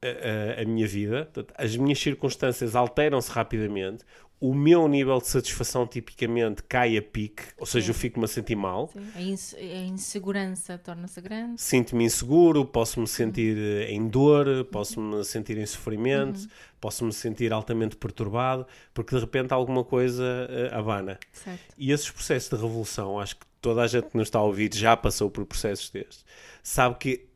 [0.01, 4.05] a, a- a minha vida, as minhas circunstâncias alteram-se rapidamente,
[4.39, 8.55] o meu nível de satisfação tipicamente cai a pique, ou seja, eu fico-me a sentir
[8.55, 8.89] mal?
[8.93, 9.07] Sim.
[9.15, 11.59] A, inse- a insegurança torna-se grande.
[11.61, 16.47] sinto-me inseguro, posso-me sentir eh, em dor, posso-me sentir em sofrimento,
[16.79, 21.19] posso-me sentir altamente perturbado, porque de repente alguma coisa eh, abana.
[21.31, 21.59] Certo.
[21.77, 24.69] E esses processos de revolução, acho que toda a gente que nos está a ouvir
[24.73, 26.23] já passou por processos destes,
[26.61, 27.26] sabe que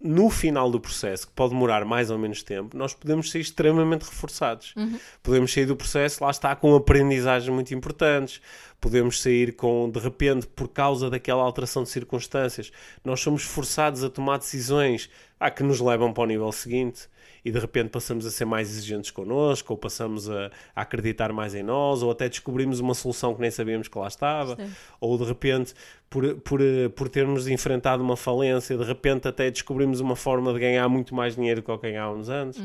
[0.00, 4.02] no final do processo, que pode demorar mais ou menos tempo, nós podemos ser extremamente
[4.02, 4.74] reforçados.
[5.22, 8.40] Podemos sair do processo, lá está, com aprendizagens muito importantes.
[8.80, 12.72] Podemos sair com, de repente, por causa daquela alteração de circunstâncias,
[13.04, 17.08] nós somos forçados a tomar decisões ah, que nos levam para o nível seguinte
[17.44, 21.54] e de repente passamos a ser mais exigentes connosco, ou passamos a, a acreditar mais
[21.54, 24.72] em nós, ou até descobrimos uma solução que nem sabíamos que lá estava, Certo.
[25.00, 25.74] ou de repente,
[26.08, 26.60] por, por,
[26.94, 31.34] por termos enfrentado uma falência, de repente até descobrimos uma forma de ganhar muito mais
[31.34, 32.62] dinheiro do que ganhávamos antes.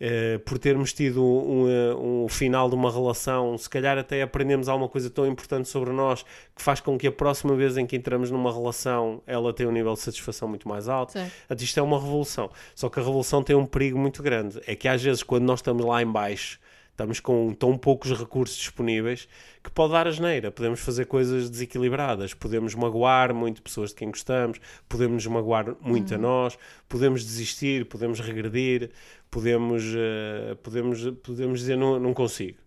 [0.00, 4.68] Eh, por termos tido um, eh, um final de uma relação, se calhar até aprendemos
[4.68, 7.94] alguma coisa tão importante sobre nós que faz com que a próxima vez em que
[7.96, 11.12] entramos numa relação ela tenha um nível de satisfação muito mais alto.
[11.12, 12.50] Portanto, Isto é uma revolução.
[12.74, 14.60] Só que a revolução tem um perigo muito grande.
[14.66, 16.58] É que às vezes, quando nós estamos lá em baixo,
[16.94, 19.28] estamos com tão poucos recursos disponíveis
[19.62, 20.52] que pode dar asneira.
[20.52, 22.32] Podemos fazer coisas desequilibradas.
[22.32, 24.60] Podemos magoar muito pessoas de quem gostamos.
[24.88, 26.56] Podemos nos magoar muito a nós.
[26.88, 27.84] Podemos desistir.
[27.86, 28.90] Podemos regredir.
[29.28, 32.58] Podemos, eh, podemos, podemos dizer não, não consigo.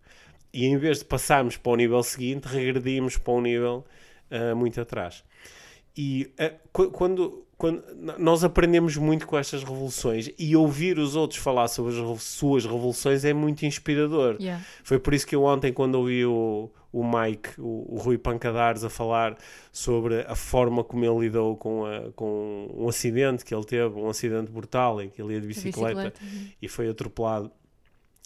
[0.53, 3.85] E em vez de passarmos para o nível seguinte, regredimos para um nível
[4.29, 5.23] eh, muito atrás.
[5.95, 6.29] E
[6.73, 7.83] qu- quando, quando
[8.19, 13.25] nós aprendemos muito com estas revoluções e ouvir os outros falar sobre as suas revoluções
[13.25, 14.37] é muito inspirador.
[14.39, 14.63] Yeah.
[14.83, 18.83] Foi por isso que eu ontem, quando ouvi o, o Mike, o, o Rui Pancadares,
[18.83, 19.35] a falar
[19.71, 24.07] sobre a forma como ele lidou com, a- com um acidente que ele teve, um
[24.07, 26.21] acidente brutal em que ele ia de bicicleta, bicicleta.
[26.23, 26.47] uhum.
[26.61, 27.51] e foi atropelado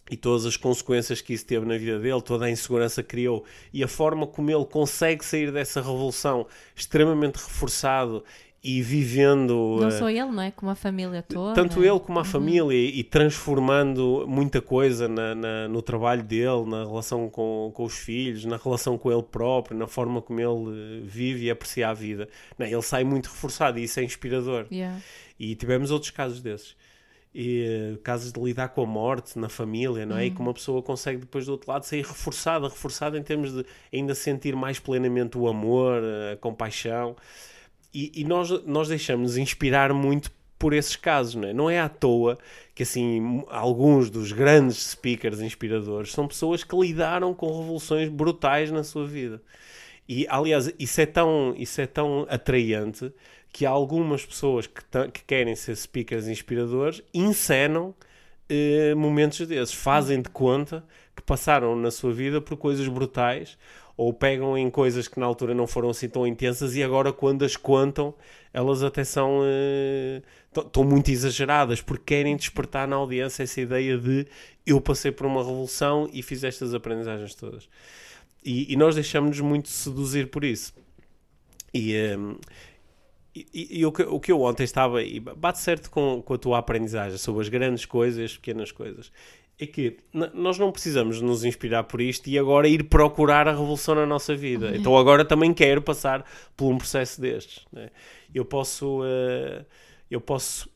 [0.09, 3.45] e todas as consequências que isso teve na vida dele, toda a insegurança que criou
[3.71, 8.21] e a forma como ele consegue sair dessa revolução extremamente reforçado
[8.63, 10.51] e vivendo Não eh, só ele, não é?
[10.51, 11.55] Como a família toda.
[11.55, 16.83] tanto ele como a família e transformando muita coisa na, na- no trabalho dele, na
[16.85, 21.01] relação com, com os filhos, na relação com ele próprio, na forma como ele eh,
[21.03, 22.29] vive e aprecia a vida.
[22.57, 24.67] Não, ele sai muito reforçado e isso é inspirador.
[24.71, 24.99] Yeah.
[25.39, 26.75] E tivemos outros casos desses.
[27.33, 27.63] E,
[27.95, 30.25] eh, casos de lidar com a morte na família, não é?
[30.27, 33.65] E que uma pessoa consegue depois do outro lado sair reforçada, reforçada em termos de
[33.91, 37.15] ainda sentir mais plenamente o amor, a compaixão.
[37.93, 41.53] E, e nós, nós deixamos inspirar muito por esses casos, não é?
[41.53, 42.37] Não é à toa
[42.75, 48.83] que, assim, alguns dos grandes speakers inspiradores são pessoas que lidaram com revoluções brutais na
[48.83, 49.41] sua vida.
[50.07, 53.11] E, aliás, isso é tão, isso é tão atraente
[53.51, 54.81] que algumas pessoas que,
[55.13, 57.95] que querem ser speakers inspiradores encenam
[58.47, 60.83] eh, momentos desses, fazem de conta
[61.15, 63.57] que passaram na sua vida por coisas brutais
[64.01, 67.45] ou pegam em coisas que na altura não foram assim tão intensas e agora quando
[67.45, 68.15] as contam
[68.51, 69.41] elas até são
[70.51, 74.25] estão uh, muito exageradas porque querem despertar na audiência essa ideia de
[74.65, 77.69] eu passei por uma revolução e fiz estas aprendizagens todas.
[78.43, 80.73] E, e nós deixamos-nos muito seduzir por isso.
[81.71, 82.39] E, um,
[83.35, 86.37] e, e, o, que, o que eu ontem estava, e bate certo com, com a
[86.39, 89.11] tua aprendizagem sobre as grandes coisas e as pequenas coisas,
[89.63, 89.97] é que
[90.33, 94.35] nós não precisamos nos inspirar por isto e agora ir procurar a revolução na nossa
[94.35, 94.67] vida.
[94.67, 94.75] Uhum.
[94.75, 96.25] Então agora também quero passar
[96.57, 97.65] por um processo destes.
[97.71, 97.89] Né?
[98.33, 99.65] Eu posso, uh,
[100.09, 100.69] eu posso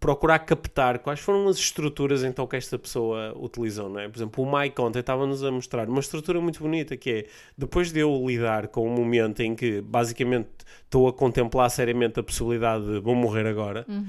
[0.00, 4.08] procurar captar quais foram as estruturas então que esta pessoa utilizou, não é?
[4.08, 7.90] Por exemplo, o Mike ontem estava-nos a mostrar uma estrutura muito bonita que é, depois
[7.90, 10.48] de eu lidar com um momento em que basicamente
[10.84, 14.06] estou a contemplar seriamente a possibilidade de vou morrer agora, uhum.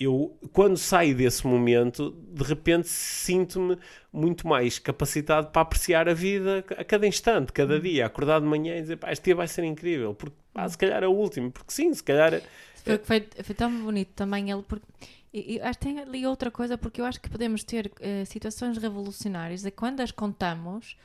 [0.00, 3.76] Eu, quando saio desse momento, de repente sinto-me
[4.10, 7.80] muito mais capacitado para apreciar a vida a cada instante, cada uhum.
[7.80, 10.78] dia, acordar de manhã e dizer, pá, este dia vai ser incrível, porque pá, se
[10.78, 12.40] calhar é o último, porque sim, se calhar...
[12.82, 14.86] Foi, foi, foi tão bonito também ele, porque
[15.32, 18.26] e, e, acho que tem ali outra coisa, porque eu acho que podemos ter uh,
[18.26, 20.96] situações revolucionárias e quando as contamos,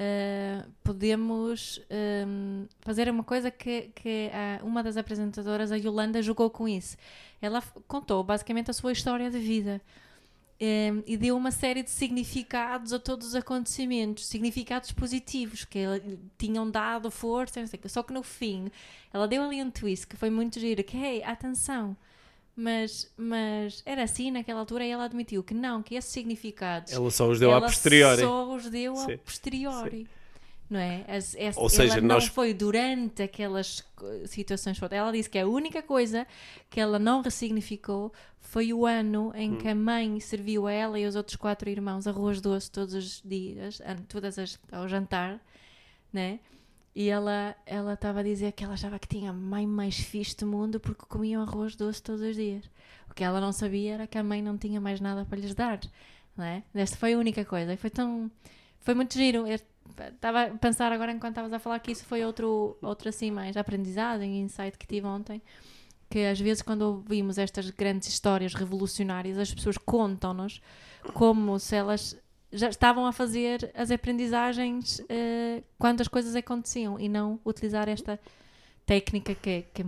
[0.00, 4.30] uh, podemos um, ehm, fazer uma coisa que, que
[4.62, 6.96] uma das apresentadoras, a Yolanda, jogou com isso.
[7.40, 9.80] Ela contou basicamente a sua história de vida.
[10.58, 15.80] Um, ehm, e deu uma série de significados a todos os acontecimentos, significados positivos que
[16.38, 18.70] tinham dado força, não sei, só que no fim
[19.12, 21.96] ela deu ali um twist que foi muito giro, que hey, atenção,
[22.56, 26.90] mas, mas era assim naquela altura e ela admitiu que não, que esses significados.
[26.90, 28.22] Ela só os deu a posteriori.
[28.22, 29.12] Só os deu Sim.
[29.12, 29.98] a posteriori.
[29.98, 30.06] Sim.
[30.68, 31.04] Não é?
[31.06, 32.26] As, as, Ou seja, não nós...
[32.26, 33.84] foi durante aquelas
[34.26, 34.80] situações.
[34.90, 36.26] Ela disse que a única coisa
[36.68, 39.58] que ela não ressignificou foi o ano em hum.
[39.58, 43.22] que a mãe serviu a ela e os outros quatro irmãos arroz doce todos os
[43.24, 45.40] dias, todas as, ao jantar,
[46.12, 46.40] né?
[46.98, 50.34] E ela ela estava a dizer que ela achava que tinha a mãe mais fixe
[50.34, 52.64] do mundo porque comiam arroz doce todos os dias.
[53.10, 55.54] O que ela não sabia era que a mãe não tinha mais nada para lhes
[55.54, 55.78] dar.
[56.34, 56.62] Não é?
[56.74, 57.74] Esta foi a única coisa.
[57.74, 58.30] E foi tão.
[58.80, 59.46] Foi muito giro.
[59.46, 59.58] Eu
[60.08, 63.58] estava a pensar agora enquanto estavas a falar que isso foi outro, outro assim mais
[63.58, 65.42] aprendizagem, insight que tive ontem.
[66.08, 70.62] Que às vezes, quando ouvimos estas grandes histórias revolucionárias, as pessoas contam-nos
[71.12, 72.16] como se elas
[72.52, 78.18] já estavam a fazer as aprendizagens uh, quando as coisas aconteciam e não utilizar esta
[78.84, 79.84] técnica que, que,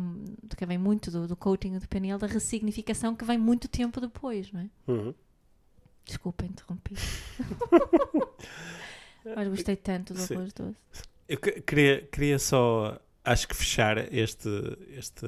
[0.57, 4.51] que vem muito do, do coaching do PNL, da ressignificação que vem muito tempo depois,
[4.53, 4.69] não é?
[4.89, 5.15] Uhum.
[6.05, 6.95] Desculpa, interrompi.
[9.37, 10.77] Mas gostei tanto do arroz doce.
[11.29, 14.49] Eu queria, queria só, acho que fechar este,
[14.97, 15.27] este,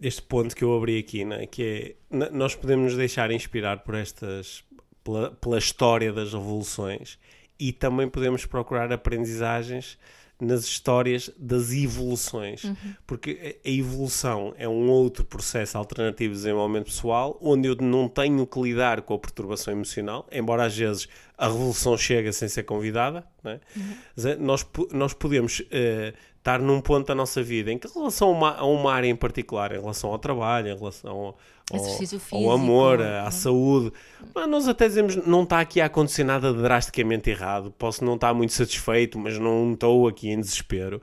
[0.00, 1.46] este ponto que eu abri aqui, né?
[1.46, 4.64] que é, nós podemos nos deixar inspirar por estas
[5.04, 7.18] pela, pela história das revoluções
[7.60, 9.98] e também podemos procurar aprendizagens
[10.40, 12.76] nas histórias das evoluções, uhum.
[13.06, 18.44] porque a evolução é um outro processo alternativo de desenvolvimento pessoal, onde eu não tenho
[18.46, 23.24] que lidar com a perturbação emocional, embora às vezes a revolução chegue sem ser convidada,
[23.44, 23.60] é?
[23.76, 24.36] uhum.
[24.40, 26.12] nós, nós podemos uh,
[26.44, 29.08] estar num ponto da nossa vida em que, em relação a uma, a uma área
[29.08, 31.38] em particular, em relação ao trabalho, em relação ao,
[31.72, 33.90] ao, ao amor, à saúde,
[34.34, 38.34] mas nós até dizemos não está aqui a acontecer nada drasticamente errado, posso não estar
[38.34, 41.00] muito satisfeito, mas não estou aqui em desespero.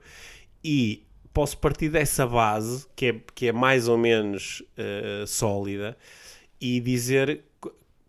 [0.64, 5.98] E posso partir dessa base, que é, que é mais ou menos uh, sólida,
[6.60, 7.44] e dizer,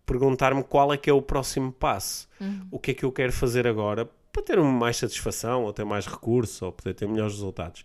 [0.05, 2.29] perguntar-me qual é que é o próximo passo.
[2.39, 2.67] Uhum.
[2.73, 6.07] O que é que eu quero fazer agora para ter mais satisfação, ou ter mais
[6.07, 7.85] recursos, ou poder ter melhores resultados.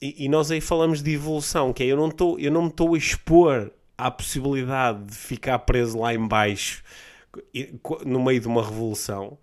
[0.00, 2.68] E, e nós aí falamos de evolução, que é eu não, tô, eu não me
[2.68, 6.82] estou a expor à possibilidade de ficar preso lá embaixo
[8.04, 9.38] no meio de uma revolução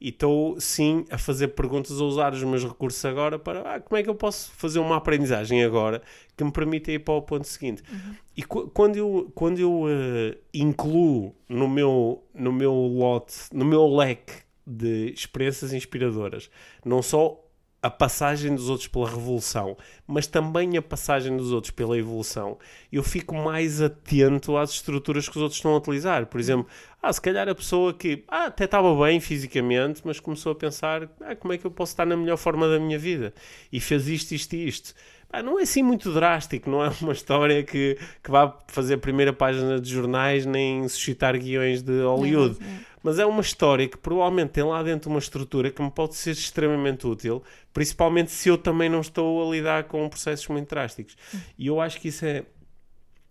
[0.00, 3.98] e estou sim a fazer perguntas, a usar os meus recursos agora para ah, como
[3.98, 6.02] é que eu posso fazer uma aprendizagem agora
[6.36, 7.82] que me permita ir para o ponto seguinte.
[7.90, 8.14] Uhum.
[8.36, 14.45] E quando eu, quando eu uh, incluo no meu, no meu lote, no meu leque
[14.66, 16.50] de experiências inspiradoras.
[16.84, 17.42] Não só
[17.82, 19.76] a passagem dos outros pela revolução,
[20.06, 22.58] mas também a passagem dos outros pela evolução,
[22.90, 26.26] eu fico mais atento às estruturas que os outros estão a utilizar.
[26.26, 26.66] Por exemplo,
[27.00, 31.08] ah, se calhar a pessoa que ah, até estava bem fisicamente, mas começou a pensar
[31.20, 33.32] ah, como é que eu posso estar na melhor forma da minha vida
[33.72, 34.94] e fez isto, isto e isto.
[35.28, 38.98] Pá, não é assim muito drástico, não é uma história que, que vá fazer a
[38.98, 42.58] primeira página de jornais nem suscitar guiões de Hollywood.
[43.02, 46.32] Mas é uma história que provavelmente tem lá dentro uma estrutura que me pode ser
[46.32, 47.40] extremamente útil,
[47.72, 51.16] principalmente se eu também não estou a lidar com processos muito drásticos.
[51.56, 52.44] E eu acho que isso é,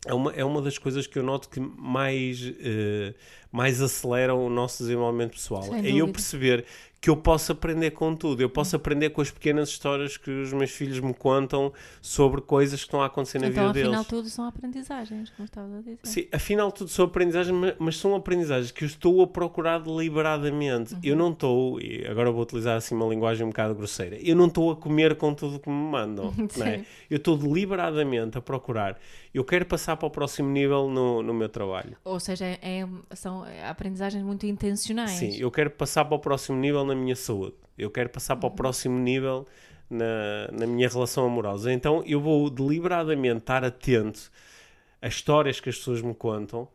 [0.06, 3.14] é, uma, é uma das coisas que eu noto que mais, eh,
[3.52, 5.66] mais aceleram o nosso desenvolvimento pessoal.
[5.74, 6.64] É eu perceber
[7.06, 8.42] que eu posso aprender com tudo.
[8.42, 12.80] Eu posso aprender com as pequenas histórias que os meus filhos me contam sobre coisas
[12.80, 14.08] que estão a acontecer na Então, vida afinal, deles.
[14.08, 16.00] tudo são aprendizagens, como estavas a dizer.
[16.02, 20.96] Sim, afinal tudo são aprendizagens, ma- mas são aprendizagens que eu estou a procurar deliberadamente.
[20.96, 21.00] Uhum.
[21.04, 24.48] Eu não estou, e agora vou utilizar assim uma linguagem um bocado grosseira, eu não
[24.48, 26.34] estou a comer com tudo que me mandam.
[26.60, 26.78] é?
[26.80, 26.86] Sim.
[27.08, 28.98] Eu estou deliberadamente a procurar.
[29.34, 31.96] Eu quero passar para o próximo nível no, no meu trabalho.
[32.04, 35.12] Ou seja, é- são aprendizagens muito intencionais.
[35.12, 37.56] Sim, eu quero passar para o próximo nível na minha saúde.
[37.78, 39.46] Eu quero passar para o próximo nível
[39.90, 41.72] na, na minha relação amorosa.
[41.72, 44.32] Então eu vou deliberadamente estar atento
[45.02, 46.68] a histórias que as pessoas me contam,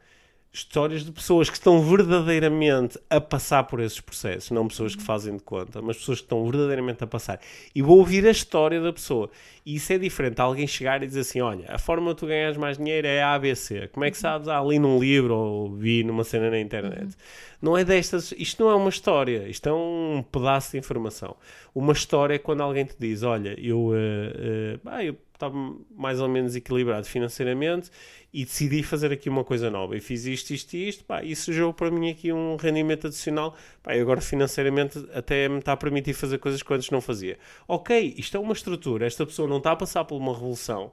[0.53, 5.37] histórias de pessoas que estão verdadeiramente a passar por esses processos, não pessoas que fazem
[5.37, 7.41] de conta, mas pessoas que estão verdadeiramente a passar.
[7.73, 9.31] E vou ouvir a história da pessoa.
[9.65, 10.41] E isso é diferente.
[10.41, 13.39] Alguém chegar e dizer assim: Olha, a forma de tu ganhas mais dinheiro é A,
[13.39, 13.87] B, C.
[13.89, 14.49] Como é que sabes?
[14.49, 17.15] Ah, li num livro ou vi numa cena na internet.
[17.63, 18.33] Não é destas.
[18.33, 19.47] Isto não é uma história.
[19.49, 21.37] Isto é um pedaço de informação.
[21.75, 23.93] Uma história é quando alguém te diz: Olha, eu.
[23.95, 25.55] eh, ah, eu estava
[25.97, 27.91] mais ou menos equilibrado financeiramente
[28.33, 31.35] e decidi fazer aqui uma coisa nova e fiz isto, isto e isto, pá, e
[31.35, 35.77] surgiu para mim aqui um rendimento adicional, pá, e agora financeiramente até me está a
[35.77, 37.39] permitir fazer coisas que antes não fazia.
[37.67, 40.93] Ok, isto é uma estrutura, esta pessoa não está a passar por uma revolução,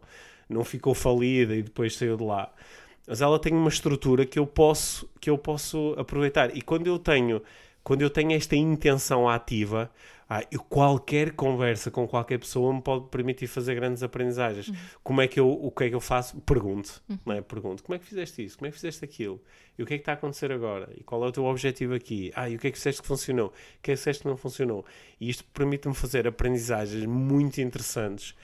[0.49, 2.51] não ficou falida e depois saiu de lá,
[3.07, 6.55] mas ela tem uma estrutura que eu posso, que eu posso aproveitar.
[6.55, 7.41] E quando eu tenho,
[7.81, 9.89] quando eu tenho esta intenção ativa,
[10.29, 14.71] ah, qualquer conversa com qualquer pessoa me pode permitir fazer grandes aprendizagens.
[15.01, 16.37] Como é que eu, o que é que eu faço?
[16.41, 17.41] Pergunto, não é?
[17.41, 18.57] Pergunto, como é que fizeste isso?
[18.57, 19.41] Como é que fizeste aquilo?
[19.77, 20.89] E o que é que está a acontecer agora?
[20.97, 22.31] E qual é o teu objetivo aqui?
[22.35, 23.47] Ah, e o que é que fizeste que funcionou?
[23.47, 23.51] O
[23.81, 24.85] que é que fizeste que não funcionou?
[25.19, 28.35] E isto permite-me fazer aprendizagens muito interessantes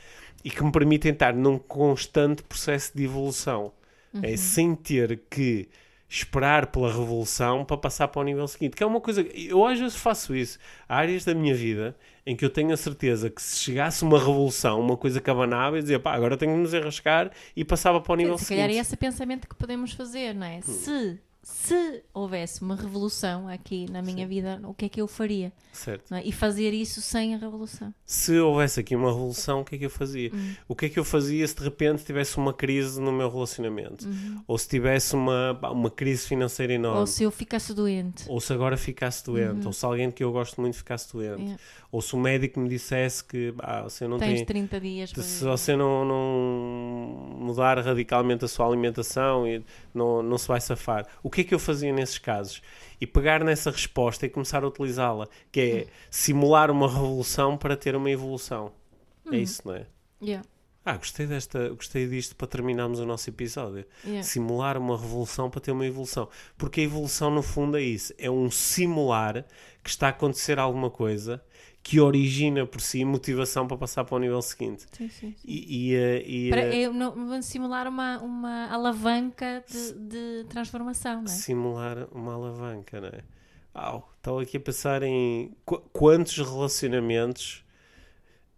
[0.43, 3.73] e que me permitem estar num constante processo de evolução.
[4.21, 5.67] É sem ter que
[6.14, 8.76] esperar pela revolução para passar para o nível seguinte.
[8.76, 9.22] Que é uma coisa.
[9.34, 10.59] Eu às vezes faço isso.
[10.88, 11.95] Há áreas da minha vida
[12.26, 15.78] em que eu tenho a certeza que se chegasse uma revolução, uma coisa que abanava,
[15.78, 18.66] eu dizia, pá, agora tenho que nos arriscar e passava para o nível Se calhar
[18.66, 18.82] é seguinte.
[18.82, 20.57] esse pensamento que podemos fazer, não é?
[20.59, 20.61] Hum.
[20.61, 25.51] Se, se houvesse uma revolução aqui na minha vida, o que é que eu faria?
[25.73, 26.15] Certo.
[26.15, 26.23] é?
[26.23, 27.93] E fazer isso sem a revolução.
[28.05, 30.31] Se houvesse aqui uma revolução, o que é que eu fazia?
[30.33, 30.53] Hum.
[30.69, 34.07] O que é que eu fazia se de repente tivesse uma crise no meu relacionamento?
[34.47, 36.95] Ou se tivesse uma, uma crise financeira enorme?
[36.95, 37.01] Uhum.
[37.01, 38.23] Ou se eu ficasse doente.
[38.29, 41.53] Ou se agora ficasse doente, ou se alguém que eu gosto muito ficasse doente, Uhum.
[41.53, 41.57] É.
[41.91, 44.45] ou se o médico me dissesse que ah, você não Tens tem.
[44.45, 49.63] 30 dias para Se você não, não mudar radicalmente a sua alimentação e
[49.93, 52.61] não, não se vai safar, o que é que eu fazia nesses casos?
[52.99, 57.95] E pegar nessa resposta e começar a utilizá-la, que é simular uma revolução para ter
[57.95, 58.71] uma evolução.
[59.31, 59.85] É isso, não é?
[60.21, 60.45] Yeah,
[60.85, 63.85] Ah, gostei, desta, gostei disto para terminarmos o nosso episódio.
[64.05, 64.23] yeah.
[64.23, 66.29] Simular uma revolução para ter uma evolução.
[66.57, 68.13] Porque a evolução, no fundo, é isso.
[68.17, 69.45] É um simular
[69.83, 71.41] que está a acontecer alguma coisa
[71.84, 74.86] que origina por si motivação para passar para o nível seguinte.
[74.93, 75.36] Sim, sim, sim.
[75.45, 80.45] E, e, eh, e, Para, eh, eu não, vou simular uma, uma alavanca de, de
[80.49, 81.27] transformação, não é?
[81.27, 83.21] simular uma alavanca, não é?
[83.73, 87.65] Au, estava aqui a pensar em qu- quantos relacionamentos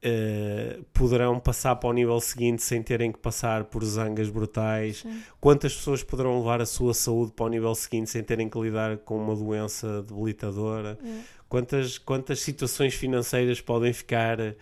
[0.04, 4.98] eh, poderão passar para o nível seguinte sem terem que passar por zangas brutais?
[4.98, 5.24] Sim.
[5.40, 8.98] Quantas pessoas poderão levar a sua saúde para o nível seguinte sem terem que lidar
[9.00, 10.98] com uma doença debilitadora?
[11.04, 11.36] É.
[11.56, 14.56] Quantas, quantas situações financeiras podem ficar eh,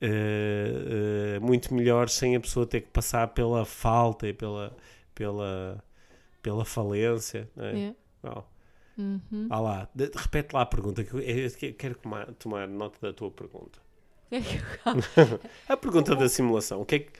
[0.00, 4.76] eh, muito melhores sem a pessoa ter que passar pela falta e pela,
[5.14, 5.80] pela,
[6.42, 7.48] pela falência?
[7.54, 7.72] não é?
[7.72, 7.96] Yeah.
[8.24, 8.50] Uau.
[8.98, 9.46] Uhum.
[9.48, 13.12] Vá lá, repete lá a pergunta, que eu, eu que- quero tomar, tomar nota da
[13.12, 13.78] tua pergunta.
[15.68, 17.10] A pergunta da simulação, o que é que,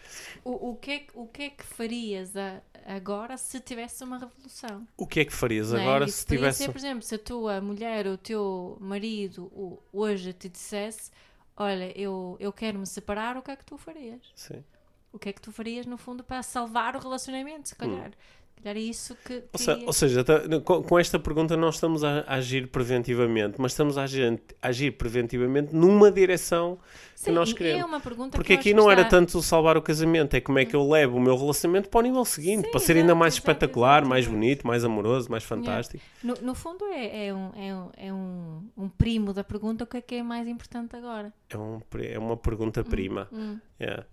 [0.44, 4.18] O, o, que é, que- o que é que farias a- agora se tivesse uma
[4.18, 4.86] revolução?
[4.96, 5.80] o que é que farias é?
[5.82, 6.64] agora se tivesse...
[6.64, 11.10] ser, por exemplo, se a tua mulher, o teu marido o- hoje te dissesse:
[11.56, 14.20] Olha, eu, eu quero me separar, o que é que tu farias?
[14.34, 14.64] Sim.
[15.12, 17.68] O que é que tu farias, no fundo, para salvar o relacionamento?
[17.68, 18.16] Se calhar, se
[18.60, 19.34] calhar é isso que.
[19.34, 19.80] Hum.
[19.82, 24.02] Ou, que seja, tá- com, esta pergunta nós estamos a, agir preventivamente, mas estamos a
[24.04, 26.78] agir, a agir preventivamente numa direção
[27.14, 27.82] que Sim, nós e queremos.
[27.82, 30.40] É uma pergunta Porque que aqui não que era está- tanto salvar o casamento, é
[30.40, 32.96] como é que eu levo o meu relacionamento para o nível seguinte, Sim, para ser
[32.96, 36.02] ainda mais exato, espetacular, exato, mais bonito, mais amoroso, mais fantástico.
[36.22, 39.86] No, no fundo, é, é, um, é, um, é um, um primo da pergunta: o
[39.86, 41.32] que é que é mais importante agora?
[41.48, 43.28] É, um, é uma pergunta prima.
[43.32, 43.58] Hum.
[43.80, 44.04] Yeah.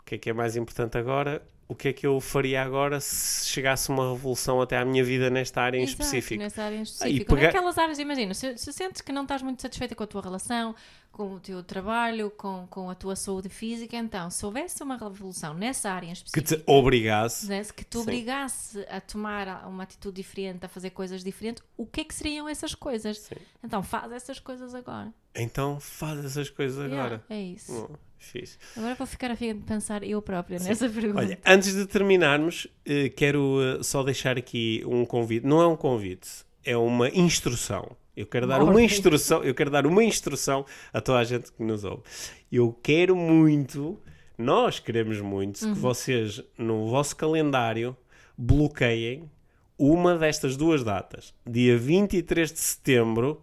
[0.00, 2.98] O que é que é mais importante agora, o que é que eu faria agora
[2.98, 6.42] se chegasse uma revolução até à minha vida nesta área em Exato, específico.
[6.42, 7.34] Nessa área em Ah, específico.
[7.34, 10.22] pegar- Naquelas áreas, imagina, se, se sentes que não estás muito satisfeita com a tua
[10.22, 10.74] relação,
[11.12, 15.52] com o teu trabalho, com, com a tua saúde física, então, se houvesse uma revolução
[15.52, 17.46] nessa área em Que específico, te obrigasse.
[17.48, 18.02] né, que te Sim.
[18.02, 22.48] obrigasse a tomar uma atitude diferente, a fazer coisas diferentes, o que é que seriam
[22.48, 23.18] essas coisas?
[23.18, 23.34] Sim.
[23.62, 25.12] Então, faz essas coisas agora.
[25.34, 27.22] Então faz essas coisas agora.
[27.30, 27.72] Yeah, é isso.
[27.72, 28.58] Hum, fixe.
[28.76, 31.20] Agora vou ficar a pensar eu própria nessa pergunta.
[31.20, 35.46] Olha, antes de terminarmos, eh, quero eh, só deixar aqui um convite.
[35.46, 36.28] Não é um convite,
[36.64, 37.96] é uma instrução.
[38.16, 41.62] Eu quero dar uma instrução, eu quero dar uma instrução a toda a gente que
[41.62, 42.02] nos ouve.
[42.50, 43.96] Eu quero muito,
[44.36, 45.72] nós queremos muito Uhum.
[45.72, 47.96] que vocês no vosso calendário
[48.36, 49.30] bloqueiem
[49.78, 51.32] uma destas duas datas.
[51.46, 53.40] Dia 23 de setembro,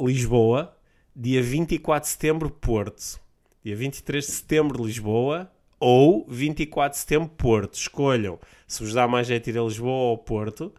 [0.00, 0.74] Lisboa,
[1.14, 3.20] dia 24 de setembro, Porto.
[3.66, 5.50] Dia 23 de setembro, Lisboa,
[5.80, 7.74] ou 24 de setembro, Porto.
[7.74, 10.72] Escolham se vos dá mais jeito ir a Lisboa ou Porto.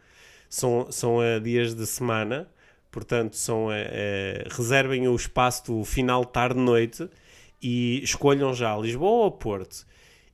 [0.49, 2.49] São, são eh, dias de semana,
[2.89, 7.09] portanto, são, eh, eh, reservem o espaço do final, tarde, noite
[7.61, 9.85] e escolham já Lisboa ou Porto.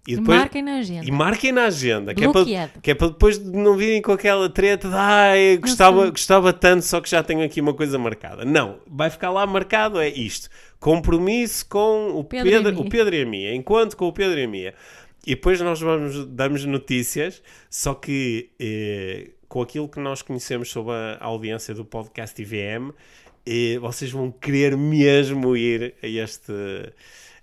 [0.06, 1.08] E depois, Marquem na agenda.
[1.08, 2.46] e marquem na agenda, que é, para,
[2.82, 6.12] que é para depois de não virem com aquela treta de ai, gostava, sei.
[6.12, 8.44] gostava tanto, só que já tenho aqui uma coisa marcada.
[8.44, 10.50] Não, vai ficar lá marcado, é isto.
[10.78, 12.82] Compromisso com o Pedro Pedro, e a Mia.
[12.82, 14.74] o Pedro e a Mia, enquanto com o Pedro e a Mia.
[15.26, 20.92] E depois nós vamos, damos notícias, só que eh, com aquilo que nós conhecemos sobre
[20.94, 22.92] a audiência do podcast IVM,
[23.46, 26.52] eh, vocês vão querer mesmo ir a este.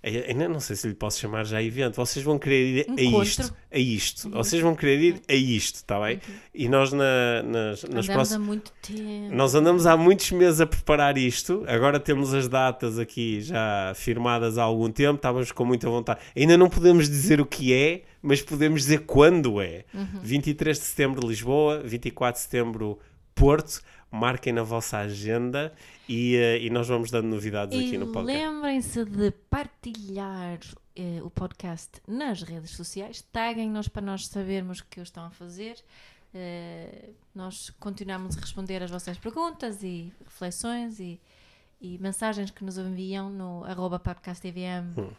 [0.03, 1.95] A- Ainda não sei se lhe posso chamar já evento.
[1.95, 3.23] Vocês vão querer ir a Encontro.
[3.23, 3.55] isto.
[3.71, 4.29] A isto.
[4.31, 6.19] Vocês vão querer ir a isto, está bem?
[6.53, 8.45] E nós na- nas, nas próximas.
[8.47, 9.33] muito tempo.
[9.35, 11.63] Nós andamos há muitos meses a preparar isto.
[11.67, 15.15] Agora temos as datas aqui já firmadas há algum tempo.
[15.15, 16.19] Estávamos com muita vontade.
[16.35, 19.85] Ainda não podemos dizer o que é, mas podemos dizer quando é.
[19.93, 20.19] Uhum.
[20.23, 21.79] 23 de setembro, Lisboa.
[21.85, 22.99] 24 de setembro,
[23.35, 23.81] Porto.
[24.11, 25.73] Marquem na vossa agenda
[26.07, 28.45] e, eh, e nós vamos dando novidades E aqui no podcast.
[28.45, 30.59] lembrem-se de partilhar
[30.95, 33.23] eh, o podcast nas redes sociais.
[33.31, 35.77] Taguem-nos para nós sabermos o que estão a fazer.
[36.33, 41.19] Eh, nós continuamos a responder às vossas perguntas e reflexões e,
[41.81, 44.55] e mensagens que nos enviam no arroba podcastvm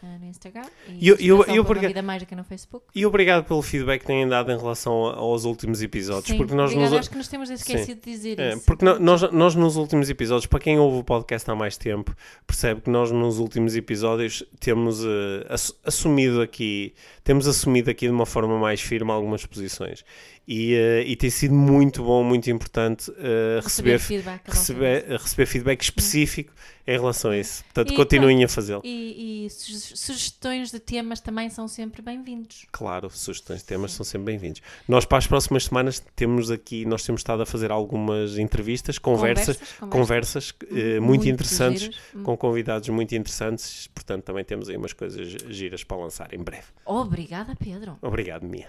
[0.02, 2.86] eh, no Instagram e eu- eu- eu porque- Vida Mágica no Facebook.
[2.94, 6.26] E obrigado pelo feedback que têm dado em relação aos últimos episódios.
[6.28, 6.90] Sim, porque nós obrigada.
[6.90, 8.64] nos- acho que nos temos esquecido de dizer É, isso.
[8.64, 12.14] porque nós, nós nos últimos episódios, para quem ouve o podcast há mais tempo,
[12.46, 15.02] percebe que nós nos últimos episódios temos
[15.48, 16.94] ass- assumido aqui,
[17.24, 20.04] temos assumido aqui de uma forma mais firme algumas posições.
[20.46, 24.44] E, eh, e tem sido muito bom, muito importante eh, receber, feedback.
[24.44, 26.52] da vossa receber, receber feedback específico
[26.84, 27.62] em relação a isso.
[27.66, 28.82] Portanto, E continuem a fazê-lo.
[28.84, 32.66] E, e su- sugestões de temas também são sempre bem-vindos.
[32.72, 34.60] Claro, sugestões de temas são sempre bem-vindos.
[34.88, 39.56] Nós para as próximas semanas temos aqui, nós temos estado a fazer algumas entrevistas, conversas,
[39.78, 41.96] Conversas, conversas, eh, muito, Muito interessantes, giras.
[42.16, 42.22] Hum.
[42.24, 46.66] com convidados muito interessantes, portanto também temos aí umas coisas giras para lançar em breve.
[46.84, 47.96] Obrigada, Pedro.
[48.02, 48.68] Obrigado, Mia.